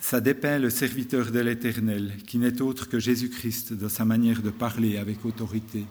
ça 0.00 0.20
dépeint 0.20 0.58
le 0.58 0.68
serviteur 0.68 1.30
de 1.30 1.38
l'Éternel, 1.38 2.16
qui 2.26 2.38
n'est 2.38 2.60
autre 2.60 2.88
que 2.88 2.98
Jésus-Christ 2.98 3.74
dans 3.74 3.88
sa 3.88 4.04
manière 4.04 4.42
de 4.42 4.50
parler 4.50 4.96
avec 4.96 5.24
autorité, 5.24 5.84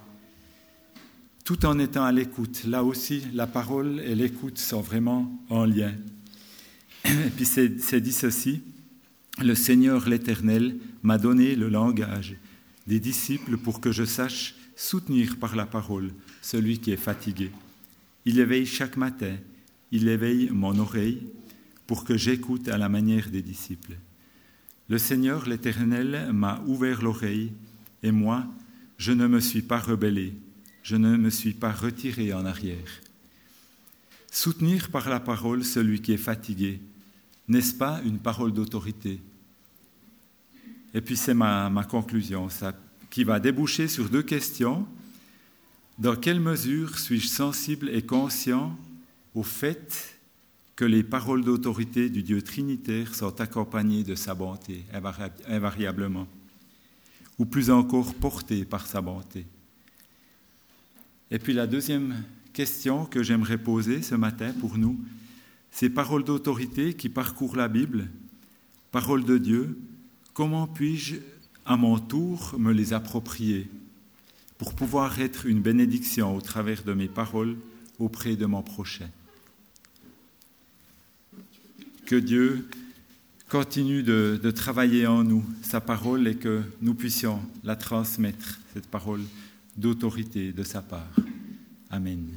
tout 1.46 1.66
en 1.66 1.80
étant 1.80 2.04
à 2.04 2.12
l'écoute. 2.12 2.66
Là 2.66 2.84
aussi, 2.84 3.24
la 3.34 3.48
parole 3.48 4.02
et 4.02 4.14
l'écoute 4.14 4.58
sont 4.58 4.82
vraiment 4.82 5.32
en 5.50 5.64
lien. 5.64 5.94
Et 7.06 7.30
puis 7.34 7.46
c'est 7.46 8.02
dit 8.02 8.12
ceci, 8.12 8.62
le 9.42 9.56
Seigneur 9.56 10.10
l'Éternel 10.10 10.76
m'a 11.02 11.18
donné 11.18 11.56
le 11.56 11.70
langage 11.70 12.36
des 12.88 13.00
disciples 13.00 13.56
pour 13.56 13.80
que 13.80 13.94
je 13.94 14.04
sache 14.04 14.56
soutenir 14.76 15.38
par 15.38 15.56
la 15.56 15.66
parole 15.66 16.12
celui 16.42 16.80
qui 16.80 16.92
est 16.92 16.98
fatigué. 16.98 17.52
Il 18.26 18.40
éveille 18.40 18.66
chaque 18.66 18.98
matin, 18.98 19.38
il 19.94 20.08
éveille 20.08 20.50
mon 20.52 20.80
oreille 20.80 21.22
pour 21.86 22.04
que 22.04 22.18
j'écoute 22.18 22.68
à 22.68 22.80
la 22.80 22.90
manière 22.90 23.30
des 23.30 23.44
disciples. 23.44 23.96
Le 24.90 24.98
Seigneur 24.98 25.48
l'Éternel 25.48 26.32
m'a 26.34 26.62
ouvert 26.66 27.04
l'oreille 27.04 27.54
et 28.02 28.12
moi, 28.12 28.44
je 28.98 29.12
ne 29.12 29.28
me 29.28 29.40
suis 29.40 29.62
pas 29.62 29.78
rebellé, 29.78 30.34
je 30.82 30.96
ne 30.96 31.16
me 31.16 31.30
suis 31.30 31.54
pas 31.54 31.72
retiré 31.72 32.34
en 32.34 32.44
arrière. 32.44 33.02
Soutenir 34.32 34.90
par 34.90 35.08
la 35.10 35.20
parole 35.20 35.64
celui 35.64 36.02
qui 36.02 36.14
est 36.14 36.18
fatigué, 36.18 36.82
n'est-ce 37.48 37.76
pas 37.76 38.02
une 38.04 38.18
parole 38.18 38.52
d'autorité? 38.52 39.22
Et 40.96 41.02
puis 41.02 41.16
c'est 41.16 41.36
ma, 41.36 41.70
conclusion, 41.88 42.50
ça, 42.50 42.74
qui 43.12 43.24
va 43.24 43.40
déboucher 43.40 43.88
sur 43.88 44.10
deux 44.10 44.24
questions. 44.24 44.88
Dans 46.00 46.16
quelle 46.16 46.40
mesure 46.40 46.98
suis-je 46.98 47.28
sensible 47.28 47.90
et 47.90 48.02
conscient 48.02 48.76
au 49.36 49.44
fait 49.44 50.20
que 50.76 50.86
les 50.86 51.04
paroles 51.04 51.44
d'autorité 51.44 52.10
du 52.10 52.24
Dieu 52.24 52.42
trinitaire 52.42 53.16
sont 53.16 53.40
accompagnées 53.42 54.04
de 54.04 54.16
sa 54.16 54.34
bonté, 54.34 54.84
invariablement, 55.48 56.28
ou 57.38 57.46
plus 57.46 57.70
encore 57.70 58.14
portées 58.16 58.66
par 58.66 58.88
sa 58.88 59.02
bonté. 59.02 59.46
Et 61.30 61.40
puis 61.40 61.54
la 61.54 61.68
deuxième 61.68 62.24
question 62.54 63.06
que 63.06 63.24
j'aimerais 63.24 63.58
poser 63.58 64.02
ce 64.02 64.16
matin 64.16 64.54
pour 64.60 64.78
nous, 64.78 65.00
ces 65.72 65.90
paroles 65.90 66.24
d'autorité 66.24 66.94
qui 66.94 67.10
parcourent 67.10 67.56
la 67.56 67.68
Bible, 67.68 68.10
paroles 68.92 69.26
de 69.26 69.38
Dieu, 69.38 69.80
comment 70.34 70.68
puis-je 70.68 71.16
à 71.66 71.78
mon 71.78 71.98
tour 71.98 72.56
me 72.60 72.72
les 72.72 72.94
approprier 72.94 73.70
pour 74.58 74.76
pouvoir 74.76 75.20
être 75.20 75.46
une 75.46 75.62
bénédiction 75.62 76.36
au 76.36 76.42
travers 76.42 76.84
de 76.84 76.94
mes 76.94 77.08
paroles 77.08 77.58
auprès 78.00 78.36
de 78.36 78.46
mon 78.46 78.62
prochain? 78.62 79.10
Que 82.06 82.16
Dieu 82.16 82.68
continue 83.50 84.04
de, 84.04 84.52
travailler 84.52 85.08
en 85.08 85.24
nous 85.24 85.44
sa 85.62 85.80
parole 85.80 86.28
et 86.28 86.36
que 86.36 86.64
nous 86.82 86.96
puissions 86.96 87.40
la 87.64 87.76
transmettre, 87.76 88.60
cette 88.74 88.88
parole 88.88 89.22
d'autorité 89.78 90.52
de 90.52 90.64
sa 90.64 90.82
part. 90.82 91.08
Amen. 91.90 92.28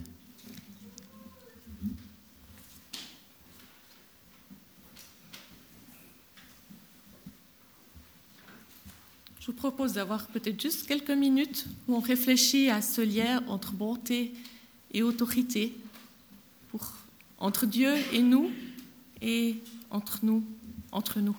Je 9.40 9.46
vous 9.46 9.52
propose 9.52 9.94
d'avoir 9.94 10.26
peut-être 10.26 10.60
juste 10.60 10.86
quelques 10.86 11.10
minutes 11.10 11.66
où 11.88 11.94
on 11.94 12.00
réfléchit 12.00 12.68
à 12.68 12.82
ce 12.82 13.00
lien 13.00 13.42
entre 13.46 13.72
bonté 13.72 14.32
et 14.92 15.02
autorité, 15.02 15.72
pour, 16.70 16.92
entre 17.38 17.64
Dieu 17.64 17.94
et 18.12 18.22
nous, 18.22 18.50
et 19.20 19.56
entre 19.90 20.20
nous, 20.22 20.44
entre 20.92 21.20
nous. 21.20 21.36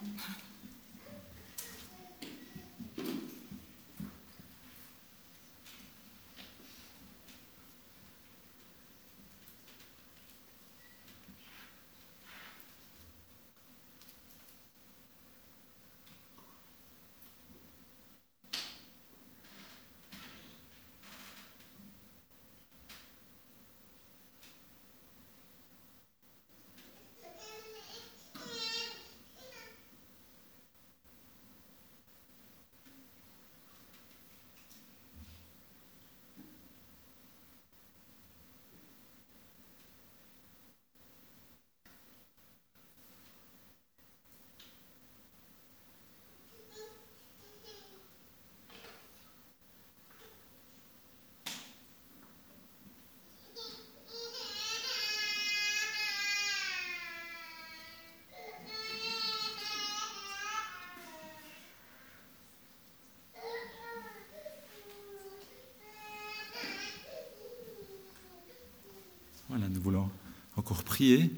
Voilà, 69.49 69.69
nous 69.69 69.79
voulons 69.79 70.09
encore 70.57 70.83
prier. 70.83 71.31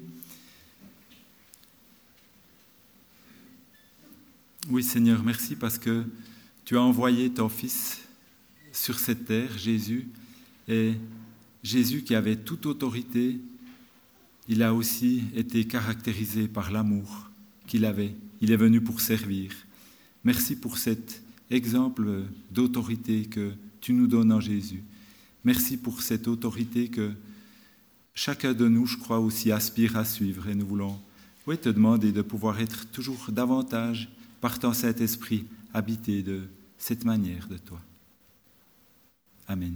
Oui 4.68 4.82
Seigneur, 4.82 5.22
merci 5.22 5.54
parce 5.54 5.78
que 5.78 6.04
tu 6.64 6.76
as 6.76 6.82
envoyé 6.82 7.30
ton 7.30 7.48
Fils 7.48 8.00
sur 8.72 8.98
cette 8.98 9.26
terre, 9.26 9.56
Jésus, 9.56 10.08
et 10.66 10.94
Jésus 11.62 12.02
qui 12.02 12.16
avait 12.16 12.34
toute 12.34 12.66
autorité, 12.66 13.38
il 14.48 14.64
a 14.64 14.74
aussi 14.74 15.22
été 15.36 15.64
caractérisé 15.68 16.48
par 16.48 16.72
l'amour 16.72 17.30
qu'il 17.68 17.84
avait. 17.84 18.16
Il 18.40 18.50
est 18.50 18.56
venu 18.56 18.80
pour 18.80 19.00
servir. 19.00 19.52
Merci 20.24 20.56
pour 20.56 20.78
cet 20.78 21.22
exemple 21.48 22.24
d'autorité 22.50 23.26
que 23.26 23.52
tu 23.80 23.92
nous 23.92 24.08
donnes 24.08 24.32
en 24.32 24.40
Jésus. 24.40 24.82
Merci 25.44 25.76
pour 25.76 26.02
cette 26.02 26.26
autorité 26.26 26.88
que 26.88 27.12
chacun 28.14 28.52
de 28.52 28.68
nous, 28.68 28.86
je 28.86 28.96
crois, 28.96 29.20
aussi 29.20 29.52
aspire 29.52 29.96
à 29.96 30.04
suivre 30.04 30.48
et 30.48 30.54
nous 30.54 30.66
voulons 30.66 31.00
oui, 31.46 31.58
te 31.58 31.68
demander 31.68 32.12
de 32.12 32.22
pouvoir 32.22 32.60
être 32.60 32.86
toujours 32.90 33.26
davantage, 33.30 34.08
par 34.40 34.58
ton 34.58 34.72
Saint-Esprit, 34.72 35.46
habité 35.74 36.22
de 36.22 36.42
cette 36.78 37.04
manière 37.04 37.48
de 37.48 37.58
toi. 37.58 37.80
Amen. 39.48 39.74